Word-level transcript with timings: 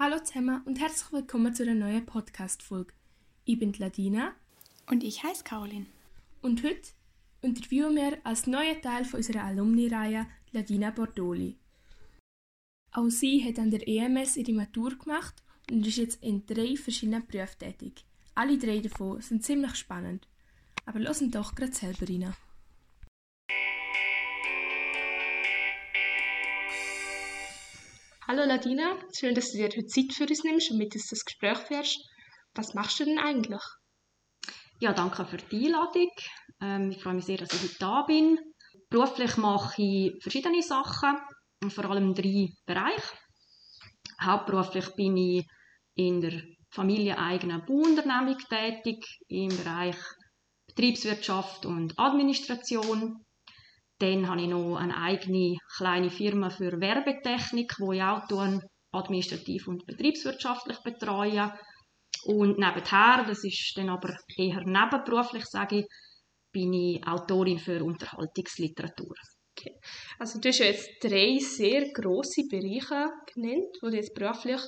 Hallo 0.00 0.20
zusammen 0.20 0.62
und 0.64 0.78
herzlich 0.78 1.12
willkommen 1.12 1.52
zu 1.52 1.64
einer 1.64 1.74
neuen 1.74 2.06
Podcast-Folge. 2.06 2.94
Ich 3.44 3.58
bin 3.58 3.72
Ladina. 3.72 4.32
Und 4.88 5.02
ich 5.02 5.24
heiße 5.24 5.42
Caroline. 5.42 5.86
Und 6.40 6.62
heute 6.62 6.90
interviewen 7.40 7.96
wir 7.96 8.16
als 8.22 8.46
neuer 8.46 8.80
Teil 8.80 9.04
von 9.04 9.16
unserer 9.16 9.42
Alumni-Reihe 9.42 10.28
Ladina 10.52 10.92
Bordoli. 10.92 11.56
Auch 12.92 13.08
sie 13.08 13.44
hat 13.44 13.58
an 13.58 13.72
der 13.72 13.88
EMS 13.88 14.36
ihre 14.36 14.52
Matur 14.52 14.96
gemacht 14.96 15.42
und 15.68 15.84
ist 15.84 15.96
jetzt 15.96 16.22
in 16.22 16.46
drei 16.46 16.76
verschiedenen 16.76 17.26
Berufen 17.26 17.58
tätig. 17.58 18.04
Alle 18.36 18.56
drei 18.56 18.78
davon 18.78 19.20
sind 19.20 19.44
ziemlich 19.44 19.74
spannend. 19.74 20.28
Aber 20.86 21.00
lassen 21.00 21.32
doch 21.32 21.56
gerade 21.56 21.72
selber 21.72 22.08
rein. 22.08 22.36
Hallo 28.30 28.44
Ladina, 28.44 28.94
schön, 29.18 29.34
dass 29.34 29.52
du 29.52 29.56
dir 29.56 29.68
heute 29.68 29.86
Zeit 29.86 30.12
für 30.12 30.24
uns 30.24 30.44
nimmst 30.44 30.70
und 30.70 30.76
mit 30.76 30.94
uns 30.94 31.08
das 31.08 31.24
Gespräch 31.24 31.56
führst. 31.60 31.98
Was 32.54 32.74
machst 32.74 33.00
du 33.00 33.06
denn 33.06 33.18
eigentlich? 33.18 33.62
Ja, 34.80 34.92
danke 34.92 35.24
für 35.24 35.38
die 35.38 35.64
Einladung. 35.64 36.10
Ähm, 36.60 36.90
ich 36.90 37.02
freue 37.02 37.14
mich 37.14 37.24
sehr, 37.24 37.38
dass 37.38 37.54
ich 37.54 37.62
heute 37.62 37.78
da 37.78 38.02
bin. 38.02 38.38
Beruflich 38.90 39.38
mache 39.38 39.80
ich 39.80 40.22
verschiedene 40.22 40.62
Sachen, 40.62 41.16
vor 41.70 41.86
allem 41.86 42.12
drei 42.12 42.48
Bereiche. 42.66 43.16
Hauptberuflich 44.20 44.94
bin 44.94 45.16
ich 45.16 45.46
in 45.94 46.20
der 46.20 46.42
familieneigenen 46.68 47.64
Bauunternehmung 47.64 48.36
tätig, 48.50 49.06
im 49.28 49.56
Bereich 49.56 49.96
Betriebswirtschaft 50.66 51.64
und 51.64 51.98
Administration. 51.98 53.24
Dann 53.98 54.28
habe 54.28 54.42
ich 54.42 54.48
noch 54.48 54.76
eine 54.76 54.96
eigene 54.96 55.56
kleine 55.76 56.10
Firma 56.10 56.50
für 56.50 56.80
Werbetechnik, 56.80 57.74
wo 57.78 57.92
ich 57.92 58.02
auch 58.02 58.28
administrativ 58.92 59.68
und 59.68 59.86
betriebswirtschaftlich 59.86 60.78
betreue. 60.84 61.52
Und 62.24 62.58
nebenher, 62.58 63.24
das 63.26 63.44
ist 63.44 63.72
dann 63.76 63.90
aber 63.90 64.16
eher 64.36 64.62
nebenberuflich, 64.64 65.44
sage 65.46 65.80
ich, 65.80 65.86
bin 66.52 66.72
ich 66.72 67.06
Autorin 67.06 67.58
für 67.58 67.82
Unterhaltungsliteratur. 67.84 69.14
Okay. 69.58 69.74
Also 70.18 70.38
du 70.40 70.48
hast 70.48 70.58
jetzt 70.60 70.90
drei 71.02 71.38
sehr 71.38 71.90
große 71.92 72.42
Bereiche 72.48 73.10
genannt, 73.34 73.76
wo 73.82 73.88
du 73.88 73.96
jetzt 73.96 74.14
beruflich 74.14 74.60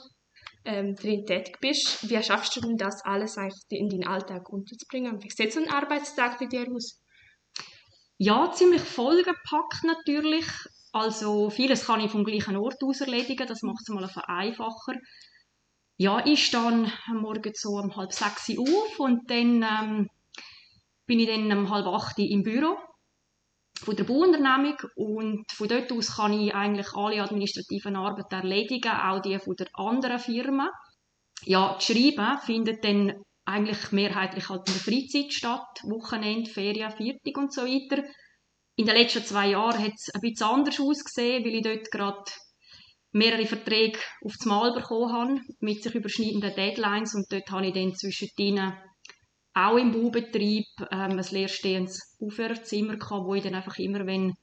ähm, 0.64 0.94
drin 0.94 1.24
tätig 1.24 1.58
bist. 1.60 2.08
Wie 2.08 2.22
schaffst 2.22 2.56
du 2.56 2.60
denn 2.60 2.76
das 2.76 3.04
alles 3.04 3.38
eigentlich 3.38 3.64
in 3.70 3.88
deinen 3.88 4.06
Alltag 4.06 4.48
unterzubringen? 4.50 5.22
Wie 5.22 5.30
sieht 5.30 5.52
so 5.52 5.60
ein 5.60 5.70
Arbeitstag 5.70 6.38
bei 6.38 6.46
dir 6.46 6.66
aus? 6.74 7.00
Ja, 8.22 8.52
ziemlich 8.52 8.82
vollgepackt 8.82 9.82
natürlich. 9.84 10.44
Also 10.92 11.48
vieles 11.48 11.86
kann 11.86 12.00
ich 12.00 12.10
vom 12.10 12.22
gleichen 12.22 12.54
Ort 12.58 12.82
aus 12.84 13.00
erledigen, 13.00 13.46
das 13.48 13.62
macht 13.62 13.80
es 13.80 13.88
mal 13.88 14.10
einfacher. 14.26 14.92
Ja, 15.96 16.26
ich 16.26 16.44
stehe 16.44 16.92
morgen 17.14 17.52
so 17.54 17.78
um 17.78 17.96
halb 17.96 18.12
sechs 18.12 18.50
auf 18.50 18.98
und 18.98 19.30
dann 19.30 19.62
ähm, 19.62 20.08
bin 21.06 21.18
ich 21.18 21.28
dann 21.28 21.50
um 21.50 21.70
halb 21.70 21.86
acht 21.86 22.18
im 22.18 22.42
Büro 22.42 22.76
von 23.78 23.96
der 23.96 24.04
Bauunternehmung 24.04 24.76
und 24.96 25.50
von 25.50 25.68
dort 25.68 25.90
aus 25.90 26.16
kann 26.16 26.34
ich 26.34 26.54
eigentlich 26.54 26.92
alle 26.92 27.22
administrativen 27.22 27.96
Arbeiten 27.96 28.34
erledigen, 28.34 28.92
auch 28.92 29.22
die 29.22 29.38
von 29.38 29.56
der 29.56 29.68
anderen 29.72 30.18
Firma. 30.18 30.70
Ja, 31.44 31.72
das 31.72 31.84
Schreiben 31.84 32.38
findet 32.44 32.84
dann 32.84 33.14
eigentlich 33.44 33.92
mehrheitlich 33.92 34.48
halt 34.48 34.68
in 34.68 34.74
der 34.74 34.82
Freizeit 34.82 35.32
statt, 35.32 35.82
Wochenende, 35.84 36.50
Ferien, 36.50 36.90
Viertig 36.90 37.36
und 37.36 37.52
so 37.52 37.62
weiter. 37.62 38.04
In 38.76 38.86
den 38.86 38.96
letzten 38.96 39.24
zwei 39.24 39.48
Jahren 39.48 39.82
hat 39.82 39.94
es 39.94 40.10
ein 40.14 40.20
bisschen 40.20 40.46
anders 40.46 40.80
ausgesehen, 40.80 41.44
weil 41.44 41.54
ich 41.54 41.62
dort 41.62 41.90
gerade 41.90 42.24
mehrere 43.12 43.46
Verträge 43.46 43.98
auf 44.24 44.34
das 44.36 44.46
Mal 44.46 44.72
bekommen 44.72 45.12
habe, 45.12 45.40
mit 45.58 45.82
sich 45.82 45.94
überschneidenden 45.94 46.54
Deadlines 46.54 47.14
und 47.14 47.30
dort 47.30 47.50
habe 47.50 47.66
ich 47.66 47.74
dann 47.74 47.94
zwischendrin 47.94 48.72
auch 49.52 49.76
im 49.76 49.90
Baubetrieb 49.90 50.66
ähm, 50.92 51.18
ein 51.18 51.26
leerstehendes 51.30 52.16
Aufhörzimmer 52.20 52.96
gehabt, 52.96 53.26
wo 53.26 53.34
ich 53.34 53.42
dann 53.42 53.56
einfach 53.56 53.78
immer, 53.78 54.06
wenn 54.06 54.34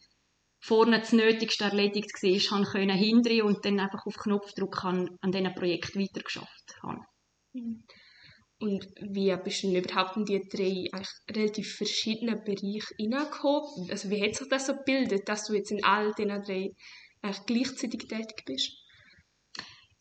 vorne 0.59 0.99
das 0.99 1.13
Nötigste 1.13 1.63
erledigt 1.63 2.11
war, 2.21 2.57
habe 2.57 2.69
können 2.69 2.97
hindern 2.97 3.41
und 3.43 3.63
dann 3.63 3.79
einfach 3.79 4.05
auf 4.05 4.15
Knopfdruck 4.17 4.83
an, 4.83 5.17
an 5.21 5.31
diesem 5.31 5.53
Projekt 5.53 5.95
weitergeschafft 5.95 6.75
habe. 6.83 6.99
Mhm. 7.53 7.83
Und 8.59 8.87
wie 9.01 9.35
bist 9.43 9.63
du 9.63 9.71
denn 9.71 9.83
überhaupt 9.83 10.17
in 10.17 10.25
die 10.25 10.41
drei 10.49 10.89
eigentlich 10.91 11.09
relativ 11.29 11.75
verschiedenen 11.75 12.43
Bereiche 12.43 12.93
hineingekommen? 12.97 13.89
Also 13.91 14.09
wie 14.09 14.21
hat 14.21 14.35
sich 14.35 14.47
das 14.49 14.65
so 14.65 14.73
gebildet, 14.73 15.29
dass 15.29 15.45
du 15.45 15.53
jetzt 15.53 15.71
in 15.71 15.83
all 15.83 16.11
diesen 16.17 16.41
drei 16.41 16.71
eigentlich 17.21 17.45
gleichzeitig 17.45 18.07
tätig 18.07 18.43
bist? 18.45 18.71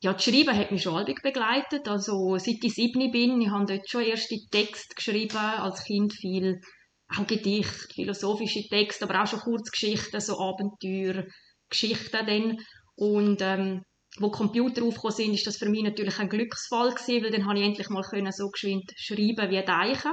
Ja, 0.01 0.13
das 0.13 0.25
Schreiben 0.25 0.57
hat 0.57 0.71
mich 0.73 0.83
schon 0.83 0.95
halbig 0.95 1.23
begleitet. 1.23 1.89
Also 1.89 2.39
seit 2.39 2.63
ich 2.63 2.75
sieben 2.75 3.11
bin, 3.11 3.41
ich 3.41 3.51
habe 3.51 3.67
dort 3.67 3.89
schon 3.89 4.03
erste 4.05 4.37
Texte 4.51 4.95
geschrieben, 4.95 5.37
als 5.37 5.85
Kind 5.85 6.15
viel 6.15 6.61
auch 7.09 7.27
Gedicht, 7.27 7.93
philosophische 7.95 8.67
Texte, 8.69 9.05
aber 9.05 9.23
auch 9.23 9.27
schon 9.27 9.41
Kurzgeschichten, 9.41 10.21
so 10.21 10.39
Abenteuer, 10.39 11.25
Geschichten 11.69 12.27
dann. 12.27 12.57
Und 12.97 13.41
ähm, 13.43 13.83
wo 14.19 14.31
Computer 14.31 14.83
aufgekommen 14.85 15.17
sind, 15.17 15.35
ist 15.35 15.47
das 15.47 15.57
für 15.57 15.69
mich 15.69 15.83
natürlich 15.83 16.19
ein 16.19 16.29
Glücksfall 16.29 16.95
gewesen, 16.95 17.25
weil 17.25 17.31
dann 17.31 17.47
habe 17.47 17.59
ich 17.59 17.65
endlich 17.65 17.91
mal 17.91 18.03
können 18.03 18.33
so 18.33 18.49
geschwind 18.49 18.93
schreiben 18.97 19.51
wie 19.51 19.65
Deichen. 19.65 20.13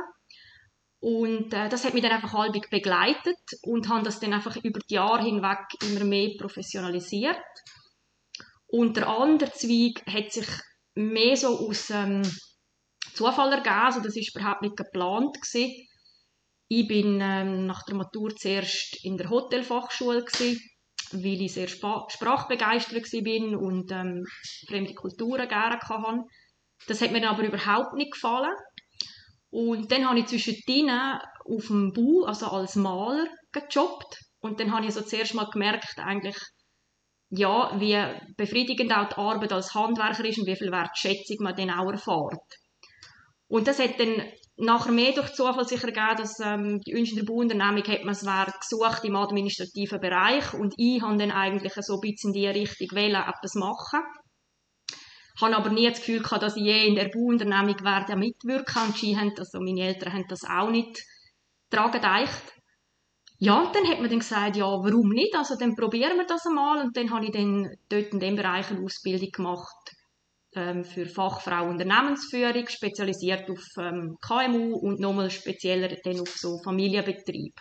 Und 1.00 1.53
äh, 1.53 1.68
das 1.69 1.84
hat 1.84 1.94
mich 1.94 2.03
dann 2.03 2.14
einfach 2.14 2.34
halbig 2.34 2.69
begleitet 2.69 3.40
und 3.62 3.90
habe 3.90 4.03
das 4.03 4.19
dann 4.19 4.34
einfach 4.34 4.56
über 4.58 4.80
die 4.80 4.94
Jahre 4.96 5.24
hinweg 5.24 5.59
immer 5.81 6.06
mehr 6.06 6.31
professionalisiert. 6.38 7.38
Und 8.68 8.97
der 8.97 9.08
andere 9.08 9.52
Zweig 9.52 10.06
hat 10.08 10.31
sich 10.31 10.47
mehr 10.96 11.35
so 11.35 11.68
aus 11.68 11.90
ähm, 11.90 12.22
Zufall 13.14 13.52
ergeben, 13.52 13.75
also 13.75 14.00
das 14.00 14.16
ist 14.16 14.35
überhaupt 14.35 14.62
nicht 14.62 14.78
geplant 14.78 15.35
gewesen. 15.41 15.88
Ich 16.70 16.88
bin 16.88 17.20
ähm, 17.22 17.68
nach 17.68 17.84
der 17.84 17.96
Matur 17.96 18.35
zuerst 18.35 19.03
in 19.03 19.18
der 19.18 19.30
Hotelfachschule 19.30 20.24
gewesen, 20.24 20.59
weil 21.12 21.41
ich 21.41 21.53
sehr 21.53 21.68
sprachbegeistert 21.68 23.12
war 23.12 23.59
und 23.59 23.91
ähm, 23.91 24.25
fremde 24.68 24.94
Kulturen 24.94 25.47
gerne 25.47 25.80
hatte. 25.80 26.24
Das 26.88 27.02
hat 27.02 27.12
mir 27.12 27.22
dann 27.22 27.36
aber 27.36 27.44
überhaupt 27.44 27.94
nicht 27.94 28.14
gefallen. 28.14 28.56
Und 29.50 29.91
dann 29.91 30.09
habe 30.09 30.19
ich 30.19 30.25
zwischendrin 30.25 30.90
auf 30.90 31.68
dem 31.68 31.94
Bau, 31.94 32.25
also 32.25 32.47
als 32.47 32.75
Maler, 32.75 33.28
gejobbt. 33.52 34.18
Und 34.40 34.59
dann 34.59 34.72
habe 34.74 34.86
ich 34.86 34.94
so 34.94 35.02
zuerst 35.02 35.36
mal 35.36 35.50
gemerkt, 35.50 36.00
eigentlich, 36.00 36.38
ja, 37.30 37.80
wie 37.80 37.97
befriedigend 38.35 38.91
auch 38.91 39.09
die 39.09 39.16
Arbeit 39.16 39.53
als 39.53 39.74
Handwerker 39.74 40.25
ist 40.25 40.40
und 40.40 40.47
wie 40.47 40.56
viel 40.56 40.72
Wertschätzung 40.72 41.38
man 41.40 41.56
dann 41.56 41.70
auch 41.70 41.91
erfährt. 41.91 42.41
Und 43.47 43.68
das 43.68 43.80
hat 43.80 44.00
dann 44.00 44.24
nachher 44.58 44.91
mehr 44.91 45.14
durch 45.14 45.34
Zufall 45.34 45.68
sicher 45.68 45.88
gegeben, 45.88 46.18
dass 46.18 46.40
ähm, 46.40 46.80
die 46.81 46.94
Münchner 46.94 47.24
Bauunternehmung 47.24 47.84
hat 47.84 48.03
man 48.03 48.14
es 48.14 48.59
gesucht 48.59 49.03
im 49.03 49.16
administrativen 49.16 50.00
Bereich 50.00 50.53
und 50.53 50.74
ich 50.78 51.02
habe 51.02 51.18
dann 51.18 51.31
eigentlich 51.31 51.74
so 51.74 51.96
ein 51.96 52.02
bisschen 52.02 52.34
in 52.34 52.41
die 52.41 52.47
Richtung 52.47 52.90
wählen, 52.91 53.24
etwas 53.24 53.56
machen. 53.56 54.02
Habe 55.41 55.58
aber 55.58 55.69
nie 55.69 55.90
das 55.90 56.00
Gefühl 56.00 56.22
gehabt, 56.22 56.44
dass 56.44 56.56
ich 56.56 56.64
je 56.64 56.88
in 56.88 56.96
der 56.96 57.09
Bauunternehmung 57.09 57.84
werde 57.84 58.16
mitwirken 58.16 58.94
und 58.94 59.40
also 59.40 59.59
meine 59.59 59.81
Eltern 59.81 60.14
haben 60.14 60.28
das 60.30 60.44
auch 60.44 60.70
nicht 60.70 61.02
daran 61.72 61.91
gedacht. 61.91 62.53
Ja, 63.40 63.59
und 63.62 63.75
dann 63.75 63.88
hat 63.88 64.00
man 64.00 64.09
dann 64.09 64.20
gesagt, 64.20 64.56
ja, 64.56 64.66
warum 64.66 65.09
nicht? 65.09 65.35
Also 65.35 65.56
dann 65.58 65.75
probieren 65.75 66.18
wir 66.18 66.28
das 66.28 66.46
einmal 66.46 66.85
und 66.85 66.96
dann 66.96 67.09
habe 67.09 67.25
ich 67.25 67.31
dann 67.31 67.75
dort 67.90 68.14
in 68.14 68.20
dem 68.20 68.35
Bereich 68.35 68.70
eine 68.70 68.85
Ausbildung 68.85 69.31
gemacht 69.31 69.96
ähm, 70.56 70.84
für 70.84 71.06
Fachfrau 71.06 71.69
Unternehmensführung, 71.69 72.68
spezialisiert 72.68 73.50
auf 73.50 73.66
ähm, 73.78 74.16
KMU 74.22 74.75
und 74.78 75.00
nochmal 75.00 75.31
spezieller 75.31 75.96
dann 76.03 76.19
auf 76.19 76.30
so 76.30 76.59
Familienbetrieb. 76.64 77.53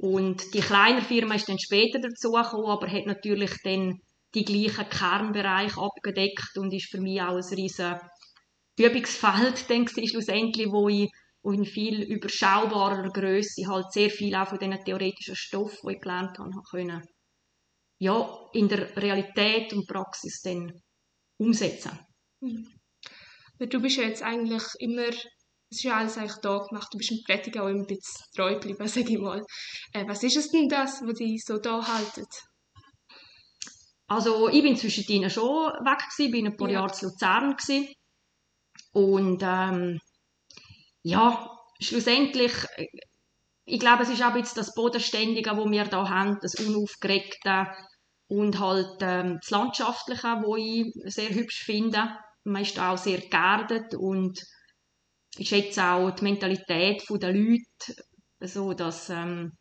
Und 0.00 0.52
die 0.52 0.60
kleine 0.60 1.02
Firma 1.02 1.36
ist 1.36 1.48
dann 1.48 1.58
später 1.58 2.00
dazugekommen, 2.00 2.70
aber 2.70 2.90
hat 2.90 3.06
natürlich 3.06 3.52
dann 3.62 4.00
die 4.34 4.44
gleichen 4.44 4.88
Kernbereiche 4.88 5.80
abgedeckt 5.80 6.56
und 6.56 6.72
ist 6.72 6.90
für 6.90 7.00
mich 7.00 7.22
auch 7.22 7.36
ein 7.36 7.54
riesen 7.54 8.00
Übungsfeld, 8.76 9.68
denke 9.68 10.00
ich, 10.00 10.10
schlussendlich, 10.10 10.66
wo 10.70 10.88
ich 10.88 11.08
in 11.44 11.64
viel 11.64 12.02
überschaubarer 12.02 13.10
Größe 13.10 13.68
halt 13.68 13.92
sehr 13.92 14.10
viel 14.10 14.34
auch 14.34 14.48
von 14.48 14.58
diesen 14.58 14.82
theoretischen 14.84 15.36
Stoff, 15.36 15.78
die 15.86 15.92
ich 15.92 16.00
gelernt 16.00 16.38
habe, 16.38 16.50
können 16.70 17.02
ja, 17.98 18.28
in 18.52 18.68
der 18.68 18.96
Realität 18.96 19.72
und 19.72 19.86
Praxis 19.86 20.42
dann 20.42 20.82
umsetzen. 21.44 21.98
Mhm. 22.40 22.68
Du 23.58 23.80
bist 23.80 23.96
ja 23.96 24.04
jetzt 24.04 24.22
eigentlich 24.22 24.64
immer, 24.78 25.08
es 25.08 25.26
ist 25.70 25.84
ja 25.84 25.96
alles 25.96 26.18
eigentlich 26.18 26.40
da 26.42 26.58
gemacht, 26.58 26.88
du 26.92 26.98
bist 26.98 27.12
im 27.12 27.22
Predigen 27.24 27.60
auch 27.60 27.68
immer 27.68 27.80
ein 27.80 27.86
bisschen 27.86 28.26
treu 28.34 28.54
geblieben, 28.54 28.88
sage 28.88 29.12
ich 29.12 29.18
mal. 29.18 29.44
Äh, 29.92 30.06
was 30.06 30.22
ist 30.22 30.36
es 30.36 30.50
denn 30.50 30.68
das, 30.68 31.02
was 31.02 31.14
dich 31.14 31.44
so 31.44 31.58
da 31.58 31.86
haltet? 31.86 32.28
Also 34.06 34.48
ich 34.48 34.62
bin 34.62 34.76
zwischendrin 34.76 35.30
schon 35.30 35.44
weg 35.46 35.98
gewesen, 36.10 36.32
bin 36.32 36.46
ein 36.46 36.56
paar 36.56 36.68
ja. 36.68 36.80
Jahre 36.80 36.92
zu 36.92 37.06
Luzern 37.06 37.56
gewesen. 37.56 37.94
und 38.92 39.42
ähm, 39.42 39.98
ja, 41.02 41.50
schlussendlich, 41.80 42.52
ich 43.66 43.80
glaube, 43.80 44.02
es 44.02 44.10
ist 44.10 44.22
auch 44.22 44.34
jetzt 44.36 44.56
das 44.56 44.74
Bodenständige, 44.74 45.56
wo 45.56 45.70
wir 45.70 45.84
da 45.84 46.08
haben, 46.08 46.38
das 46.40 46.54
Unaufgeregte, 46.54 47.66
und 48.28 48.58
halt 48.58 48.96
ähm, 49.00 49.38
das 49.40 49.50
Landschaftliche, 49.50 50.42
wo 50.44 50.56
ich 50.56 50.92
sehr 51.12 51.30
hübsch 51.30 51.64
finde. 51.64 52.16
Man 52.44 52.62
ist 52.62 52.78
auch 52.78 52.98
sehr 52.98 53.18
geerdet 53.18 53.94
und 53.94 54.42
ich 55.36 55.48
schätze 55.48 55.84
auch 55.84 56.10
die 56.10 56.24
Mentalität 56.24 57.02
der 57.10 57.32
Leute, 57.32 58.04
so 58.40 58.72
dass 58.72 59.10
ähm, 59.10 59.52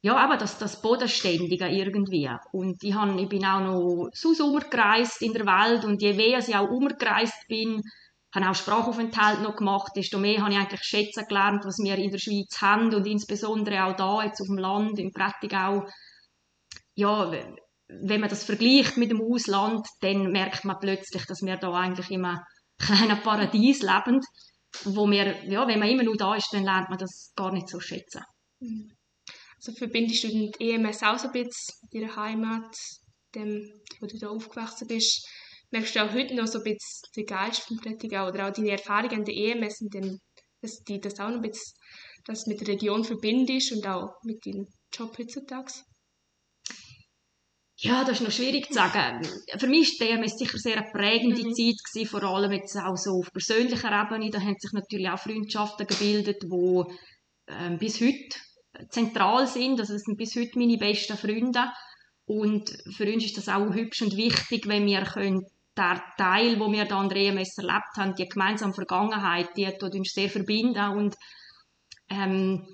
ja, 0.00 0.16
aber 0.16 0.36
das, 0.36 0.58
das 0.58 0.80
Bodenständige 0.80 1.68
irgendwie. 1.68 2.30
Und 2.52 2.82
ich, 2.84 2.94
hab, 2.94 3.18
ich 3.18 3.28
bin 3.28 3.44
auch 3.44 3.60
noch 3.60 4.08
sonst 4.12 4.40
umgereist 4.40 5.22
in 5.22 5.32
der 5.32 5.44
Welt 5.44 5.84
und 5.84 6.00
je 6.00 6.12
mehr 6.12 6.38
ich 6.38 6.54
auch 6.54 6.70
umgereist 6.70 7.48
bin, 7.48 7.82
habe 8.32 8.50
auch 8.50 8.54
Sprachaufenthalt 8.54 9.42
noch 9.42 9.56
gemacht, 9.56 9.92
desto 9.96 10.18
mehr 10.18 10.42
habe 10.42 10.52
ich 10.52 10.58
eigentlich 10.58 10.84
schätzen 10.84 11.26
gelernt, 11.26 11.64
was 11.64 11.78
wir 11.78 11.96
in 11.96 12.10
der 12.10 12.18
Schweiz 12.18 12.60
haben 12.60 12.94
und 12.94 13.06
insbesondere 13.06 13.84
auch 13.84 13.96
da 13.96 14.22
jetzt 14.22 14.40
auf 14.40 14.46
dem 14.46 14.58
Land, 14.58 14.98
in 14.98 15.12
Prättigau. 15.12 15.86
Ja, 16.98 17.30
wenn 17.30 18.20
man 18.20 18.28
das 18.28 18.42
vergleicht 18.42 18.96
mit 18.96 19.12
dem 19.12 19.22
Ausland, 19.22 19.86
dann 20.00 20.32
merkt 20.32 20.64
man 20.64 20.80
plötzlich, 20.80 21.24
dass 21.26 21.42
wir 21.42 21.56
da 21.56 21.72
eigentlich 21.72 22.10
in 22.10 22.24
einem 22.24 22.40
kleinen 22.76 23.22
Paradies 23.22 23.82
leben, 23.82 24.20
wo 24.82 25.08
wir, 25.08 25.44
ja, 25.48 25.68
wenn 25.68 25.78
man 25.78 25.88
immer 25.88 26.02
nur 26.02 26.16
da 26.16 26.34
ist, 26.34 26.52
dann 26.52 26.64
lernt 26.64 26.88
man 26.88 26.98
das 26.98 27.32
gar 27.36 27.52
nicht 27.52 27.68
so 27.68 27.78
schätzen. 27.78 28.22
Mhm. 28.58 28.90
Also 29.54 29.74
verbindest 29.78 30.24
du 30.24 30.28
den 30.28 30.50
EMS 30.58 31.04
auch 31.04 31.20
so 31.20 31.28
ein 31.28 31.32
bisschen 31.34 31.74
mit 31.82 32.02
deiner 32.02 32.16
Heimat, 32.16 32.76
dem, 33.32 33.80
wo 34.00 34.06
du 34.06 34.18
da 34.18 34.30
aufgewachsen 34.30 34.88
bist? 34.88 35.24
Merkst 35.70 35.94
du 35.94 36.04
auch 36.04 36.12
heute 36.12 36.34
noch 36.34 36.48
so 36.48 36.58
ein 36.58 36.64
bisschen 36.64 37.12
den 37.14 37.26
Geist 37.26 37.60
vom 37.60 37.76
Prättigau 37.76 38.26
oder 38.26 38.48
auch 38.48 38.52
deine 38.52 38.72
Erfahrungen 38.72 39.20
an 39.20 39.24
der 39.24 39.36
EMS 39.36 39.82
und 39.82 39.94
dem, 39.94 40.18
dass 40.62 40.82
die 40.82 41.00
das 41.00 41.20
auch 41.20 41.28
noch 41.28 41.36
ein 41.36 41.42
bisschen 41.42 41.74
das 42.24 42.46
mit 42.46 42.60
der 42.60 42.74
Region 42.74 43.04
verbindest 43.04 43.70
und 43.70 43.86
auch 43.86 44.14
mit 44.24 44.44
deinem 44.44 44.66
Job 44.92 45.16
heutzutage? 45.16 45.72
Ja, 47.80 48.02
das 48.02 48.18
ist 48.18 48.24
noch 48.24 48.32
schwierig 48.32 48.66
zu 48.66 48.74
sagen. 48.74 49.24
Für 49.56 49.68
mich 49.68 50.00
war 50.00 50.08
die 50.08 50.12
EMS 50.12 50.36
sicher 50.36 50.58
sehr 50.58 50.78
eine 50.78 50.90
prägende 50.90 51.44
mhm. 51.44 51.54
Zeit 51.54 51.76
gewesen, 51.84 52.08
vor 52.08 52.24
allem 52.24 52.50
jetzt 52.50 52.76
auch 52.76 52.96
so 52.96 53.20
auf 53.20 53.32
persönlicher 53.32 53.92
Ebene. 53.92 54.30
Da 54.30 54.40
haben 54.40 54.56
sich 54.58 54.72
natürlich 54.72 55.08
auch 55.08 55.20
Freundschaften 55.20 55.86
gebildet, 55.86 56.42
die 56.42 56.82
ähm, 57.46 57.78
bis 57.78 58.00
heute 58.00 58.88
zentral 58.90 59.46
sind. 59.46 59.78
Also 59.78 59.92
das 59.92 60.02
sind 60.02 60.16
bis 60.16 60.34
heute 60.34 60.58
meine 60.58 60.76
besten 60.76 61.16
Freunde. 61.16 61.70
Und 62.26 62.68
für 62.96 63.12
uns 63.12 63.24
ist 63.24 63.36
das 63.36 63.48
auch 63.48 63.72
hübsch 63.72 64.02
und 64.02 64.16
wichtig, 64.16 64.66
wenn 64.66 64.84
wir 64.84 65.02
können 65.02 65.46
der 65.76 66.02
Teil, 66.16 66.58
wo 66.58 66.72
wir 66.72 66.84
da 66.84 66.98
an 66.98 67.08
der 67.08 67.18
EMS 67.18 67.58
erlebt 67.58 67.96
haben, 67.96 68.16
die 68.16 68.28
gemeinsame 68.28 68.74
Vergangenheit, 68.74 69.56
die 69.56 69.70
tut 69.78 69.94
uns 69.94 70.12
sehr 70.12 70.28
verbinden. 70.28 70.96
Und 70.96 71.14
ähm, 72.10 72.66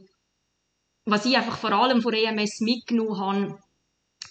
was 1.04 1.26
ich 1.26 1.36
einfach 1.36 1.58
vor 1.58 1.72
allem 1.72 2.00
von 2.00 2.14
EMS 2.14 2.60
mitgenommen 2.60 3.20
habe, 3.20 3.58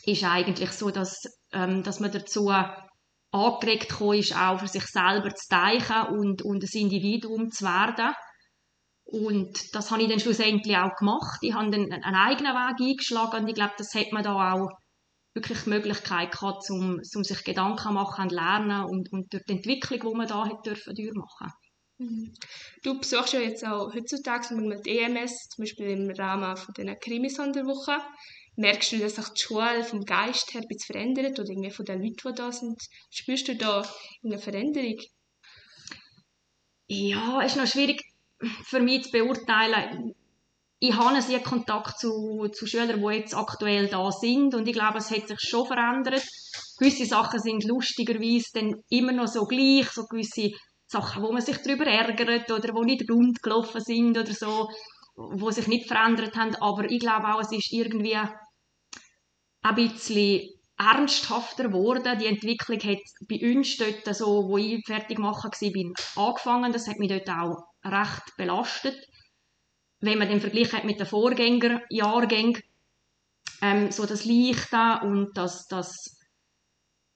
ist 0.05 0.23
eigentlich 0.23 0.71
so, 0.71 0.91
dass, 0.91 1.21
ähm, 1.51 1.83
dass 1.83 1.99
man 1.99 2.11
dazu 2.11 2.51
angeregt 3.31 3.91
ist, 4.01 4.35
auch 4.35 4.59
für 4.59 4.67
sich 4.67 4.85
selber 4.85 5.33
zu 5.33 5.47
denken 5.49 6.17
und, 6.17 6.41
und 6.41 6.63
ein 6.63 6.79
Individuum 6.81 7.49
zu 7.51 7.65
werden. 7.65 8.13
Und 9.05 9.75
das 9.75 9.91
habe 9.91 10.03
ich 10.03 10.09
dann 10.09 10.19
schlussendlich 10.19 10.77
auch 10.77 10.95
gemacht. 10.95 11.39
Ich 11.41 11.53
habe 11.53 11.69
dann 11.71 11.91
einen 11.91 12.15
eigenen 12.15 12.53
Weg 12.53 12.79
eingeschlagen 12.79 13.43
und 13.43 13.47
ich 13.47 13.55
glaube, 13.55 13.73
das 13.77 13.93
hat 13.95 14.11
man 14.11 14.23
da 14.23 14.53
auch 14.53 14.69
wirklich 15.33 15.63
die 15.63 15.69
Möglichkeit 15.69 16.31
gehabt, 16.31 16.69
um, 16.69 16.99
um 17.15 17.23
sich 17.23 17.43
Gedanken 17.43 17.93
machen 17.93 18.25
und 18.25 18.31
lernen 18.31 18.85
und, 18.85 19.11
und 19.11 19.33
durch 19.33 19.43
die 19.45 19.53
Entwicklung, 19.53 19.99
die 19.99 20.17
man 20.17 20.27
da 20.27 20.45
hat 20.45 20.65
dürfen, 20.65 20.93
durchmachen. 20.95 21.51
Mhm. 21.97 22.33
Du 22.83 22.99
besuchst 22.99 23.33
ja 23.33 23.39
jetzt 23.39 23.65
auch 23.65 23.93
heutzutage 23.93 24.47
die 24.85 24.99
EMS, 24.99 25.49
zum 25.49 25.63
Beispiel 25.63 25.89
im 25.89 26.09
Rahmen 26.11 26.55
von 26.55 26.73
dieser 26.75 26.95
Krimisonderwoche. 26.95 27.97
Merkst 28.55 28.91
du, 28.91 28.99
dass 28.99 29.15
sich 29.15 29.27
die 29.29 29.41
Schule 29.41 29.83
vom 29.83 30.05
Geist 30.05 30.53
her 30.53 30.61
ein 30.61 30.67
bisschen 30.67 30.93
verändert 30.93 31.39
oder 31.39 31.49
irgendwie 31.49 31.71
von 31.71 31.85
den 31.85 32.03
Leuten, 32.03 32.17
die 32.27 32.35
da 32.35 32.51
sind? 32.51 32.81
Spürst 33.09 33.47
du 33.47 33.55
da 33.55 33.83
eine 34.23 34.37
Veränderung? 34.37 34.99
Ja, 36.87 37.41
es 37.41 37.53
ist 37.53 37.57
noch 37.57 37.67
schwierig 37.67 38.01
für 38.65 38.79
mich 38.79 39.05
zu 39.05 39.11
beurteilen. 39.11 40.13
Ich 40.79 40.93
habe 40.93 41.21
sehr 41.21 41.39
Kontakt 41.39 41.97
zu, 41.97 42.49
zu 42.51 42.67
Schülern, 42.67 43.01
die 43.01 43.15
jetzt 43.15 43.33
aktuell 43.33 43.87
da 43.87 44.11
sind 44.11 44.53
und 44.53 44.67
ich 44.67 44.73
glaube, 44.73 44.97
es 44.97 45.09
hat 45.09 45.27
sich 45.27 45.39
schon 45.39 45.65
verändert. 45.65 46.21
Gewisse 46.77 47.05
Sachen 47.05 47.39
sind 47.39 47.63
lustigerweise 47.63 48.49
dann 48.53 48.83
immer 48.89 49.13
noch 49.13 49.27
so 49.27 49.45
gleich, 49.45 49.89
so 49.89 50.05
gewisse 50.05 50.51
Sachen, 50.85 51.23
wo 51.23 51.31
man 51.31 51.41
sich 51.41 51.57
darüber 51.57 51.85
ärgert 51.85 52.51
oder 52.51 52.73
wo 52.75 52.83
nicht 52.83 53.09
rund 53.09 53.41
gelaufen 53.41 53.81
sind 53.81 54.17
oder 54.17 54.33
so, 54.33 54.69
wo 55.15 55.49
sich 55.51 55.67
nicht 55.67 55.87
verändert 55.87 56.35
haben. 56.35 56.55
Aber 56.57 56.83
ich 56.89 56.99
glaube 56.99 57.33
auch, 57.33 57.39
es 57.39 57.51
ist 57.51 57.71
irgendwie 57.71 58.17
ein 59.63 59.75
bisschen 59.75 60.49
ernsthafter 60.77 61.69
geworden. 61.69 62.19
Die 62.19 62.27
Entwicklung 62.27 62.79
hat 62.79 63.01
bei 63.27 63.55
uns 63.55 63.77
dort, 63.77 64.15
so, 64.15 64.47
wo 64.47 64.57
ich 64.57 64.85
fertig 64.85 65.17
machen 65.17 65.51
war, 65.51 66.27
angefangen. 66.27 66.73
Das 66.73 66.87
hat 66.87 66.99
mich 66.99 67.09
dort 67.09 67.29
auch 67.29 67.63
recht 67.83 68.35
belastet. 68.37 68.97
Wenn 69.99 70.19
man 70.19 70.27
den 70.27 70.41
Vergleich 70.41 70.73
hat 70.73 70.83
mit 70.83 70.99
den 70.99 71.07
Vorgängerjahrgängen, 71.07 72.61
ähm, 73.61 73.91
so 73.91 74.05
das 74.05 74.25
Leichte 74.25 75.05
und 75.05 75.37
das, 75.37 75.67
das 75.67 76.17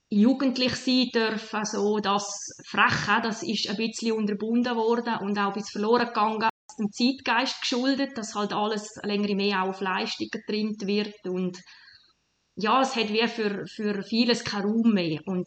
jugendlich 0.08 0.74
sein 0.76 1.10
dürfen, 1.12 1.64
so 1.66 1.98
das 1.98 2.56
Freche, 2.66 3.20
das 3.22 3.42
ist 3.42 3.68
ein 3.68 3.76
bisschen 3.76 4.12
unterbunden 4.12 4.74
worden 4.74 5.16
und 5.20 5.38
auch 5.38 5.48
ein 5.48 5.52
bisschen 5.52 5.82
verloren 5.82 6.06
gegangen, 6.06 6.48
dem 6.78 6.90
Zeitgeist 6.92 7.60
geschuldet, 7.60 8.16
dass 8.16 8.34
halt 8.34 8.52
alles 8.52 8.98
länger 9.02 9.34
mehr 9.34 9.64
auf 9.64 9.80
Leistung 9.80 10.28
getrimmt 10.30 10.86
wird 10.86 11.26
und 11.26 11.58
ja, 12.58 12.82
es 12.82 12.96
hat 12.96 13.08
wie 13.10 13.26
für, 13.28 13.66
für 13.66 14.02
vieles 14.02 14.44
keinen 14.44 14.64
Raum 14.64 14.92
mehr 14.92 15.20
und 15.26 15.46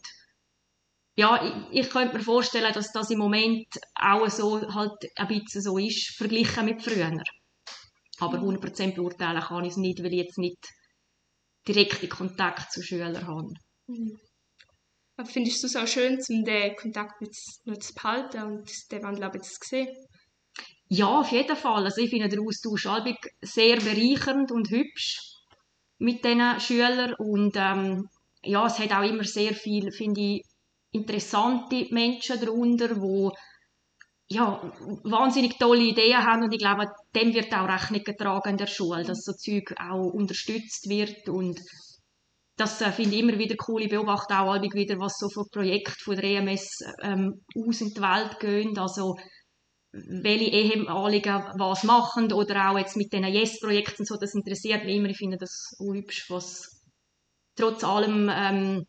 ja, 1.17 1.43
ich, 1.71 1.83
ich 1.85 1.89
könnte 1.89 2.17
mir 2.17 2.23
vorstellen, 2.23 2.73
dass 2.73 2.93
das 2.93 3.11
im 3.11 3.19
Moment 3.19 3.67
auch 3.95 4.29
so 4.29 4.61
halt 4.73 4.93
ein 5.17 5.27
bisschen 5.27 5.61
so 5.61 5.77
ist, 5.77 6.15
verglichen 6.15 6.65
mit 6.65 6.81
früher. 6.81 7.11
Aber 8.19 8.39
100% 8.39 8.95
beurteilen 8.95 9.41
kann 9.41 9.65
ich 9.65 9.71
es 9.71 9.77
nicht, 9.77 9.99
weil 9.99 10.13
ich 10.13 10.19
jetzt 10.19 10.37
nicht 10.37 10.69
direkten 11.67 12.07
Kontakt 12.07 12.71
zu 12.71 12.81
Schülern 12.81 13.27
habe. 13.27 13.53
Mhm. 13.87 14.17
Aber 15.17 15.27
findest 15.27 15.61
du 15.61 15.67
es 15.67 15.75
auch 15.75 15.87
schön, 15.87 16.17
um 16.29 16.45
den 16.45 16.75
Kontakt 16.77 17.21
jetzt 17.21 17.67
noch 17.67 17.77
zu 17.77 17.93
behalten 17.93 18.43
und 18.43 18.91
den 18.91 19.03
Wandel 19.03 19.25
auch 19.25 19.41
zu 19.41 19.59
sehen? 19.61 19.89
Ja, 20.87 21.19
auf 21.19 21.31
jeden 21.31 21.57
Fall. 21.57 21.83
Also 21.83 22.01
ich 22.01 22.09
finde 22.09 22.29
den 22.29 22.47
Austausch 22.47 22.87
sehr 23.41 23.75
bereichernd 23.75 24.51
und 24.51 24.69
hübsch 24.69 25.30
mit 26.01 26.25
diesen 26.25 26.59
Schülern 26.59 27.13
und 27.13 27.55
ähm, 27.55 28.09
ja, 28.43 28.65
es 28.65 28.79
hat 28.79 28.91
auch 28.91 29.07
immer 29.07 29.23
sehr 29.23 29.53
viel, 29.53 29.91
finde 29.91 30.19
ich, 30.19 30.43
interessante 30.91 31.87
Menschen 31.91 32.39
darunter, 32.41 32.95
die 32.95 33.29
ja, 34.27 34.73
wahnsinnig 35.03 35.59
tolle 35.59 35.83
Ideen 35.83 36.25
haben 36.25 36.43
und 36.43 36.53
ich 36.53 36.59
glaube, 36.59 36.87
dem 37.15 37.33
wird 37.33 37.53
auch 37.53 37.67
Rechnung 37.67 38.03
getragen 38.03 38.51
in 38.51 38.57
der 38.57 38.67
Schule, 38.67 39.03
dass 39.03 39.23
so 39.23 39.33
Zeug 39.33 39.75
auch 39.77 40.11
unterstützt 40.11 40.89
wird 40.89 41.29
und 41.29 41.59
das 42.57 42.81
äh, 42.81 42.91
finde 42.91 43.15
ich 43.15 43.21
immer 43.21 43.37
wieder 43.37 43.55
cool. 43.67 43.83
Ich 43.83 43.89
beobachte 43.89 44.37
auch 44.39 44.53
häufig 44.53 44.73
wieder, 44.73 44.99
was 44.99 45.17
so 45.17 45.29
für 45.29 45.45
Projekte 45.51 46.03
von 46.03 46.15
der 46.15 46.23
EMS 46.23 46.79
ähm, 47.01 47.43
aus 47.55 47.81
in 47.81 47.93
die 47.93 48.01
Welt 48.01 48.39
gehen, 48.39 48.77
also 48.77 49.17
welche 49.93 50.49
ehemaligen 50.49 51.43
was 51.57 51.83
machen 51.83 52.31
oder 52.31 52.69
auch 52.71 52.77
jetzt 52.77 52.95
mit 52.95 53.11
den 53.11 53.25
Yes-Projekten 53.25 54.05
so, 54.05 54.15
das 54.15 54.33
interessiert 54.33 54.85
mich 54.85 54.95
immer. 54.95 55.09
Ich 55.09 55.17
finde 55.17 55.37
das 55.37 55.75
hübsch, 55.79 56.29
was 56.29 56.81
trotz 57.55 57.83
allem 57.83 58.29
ähm, 58.33 58.85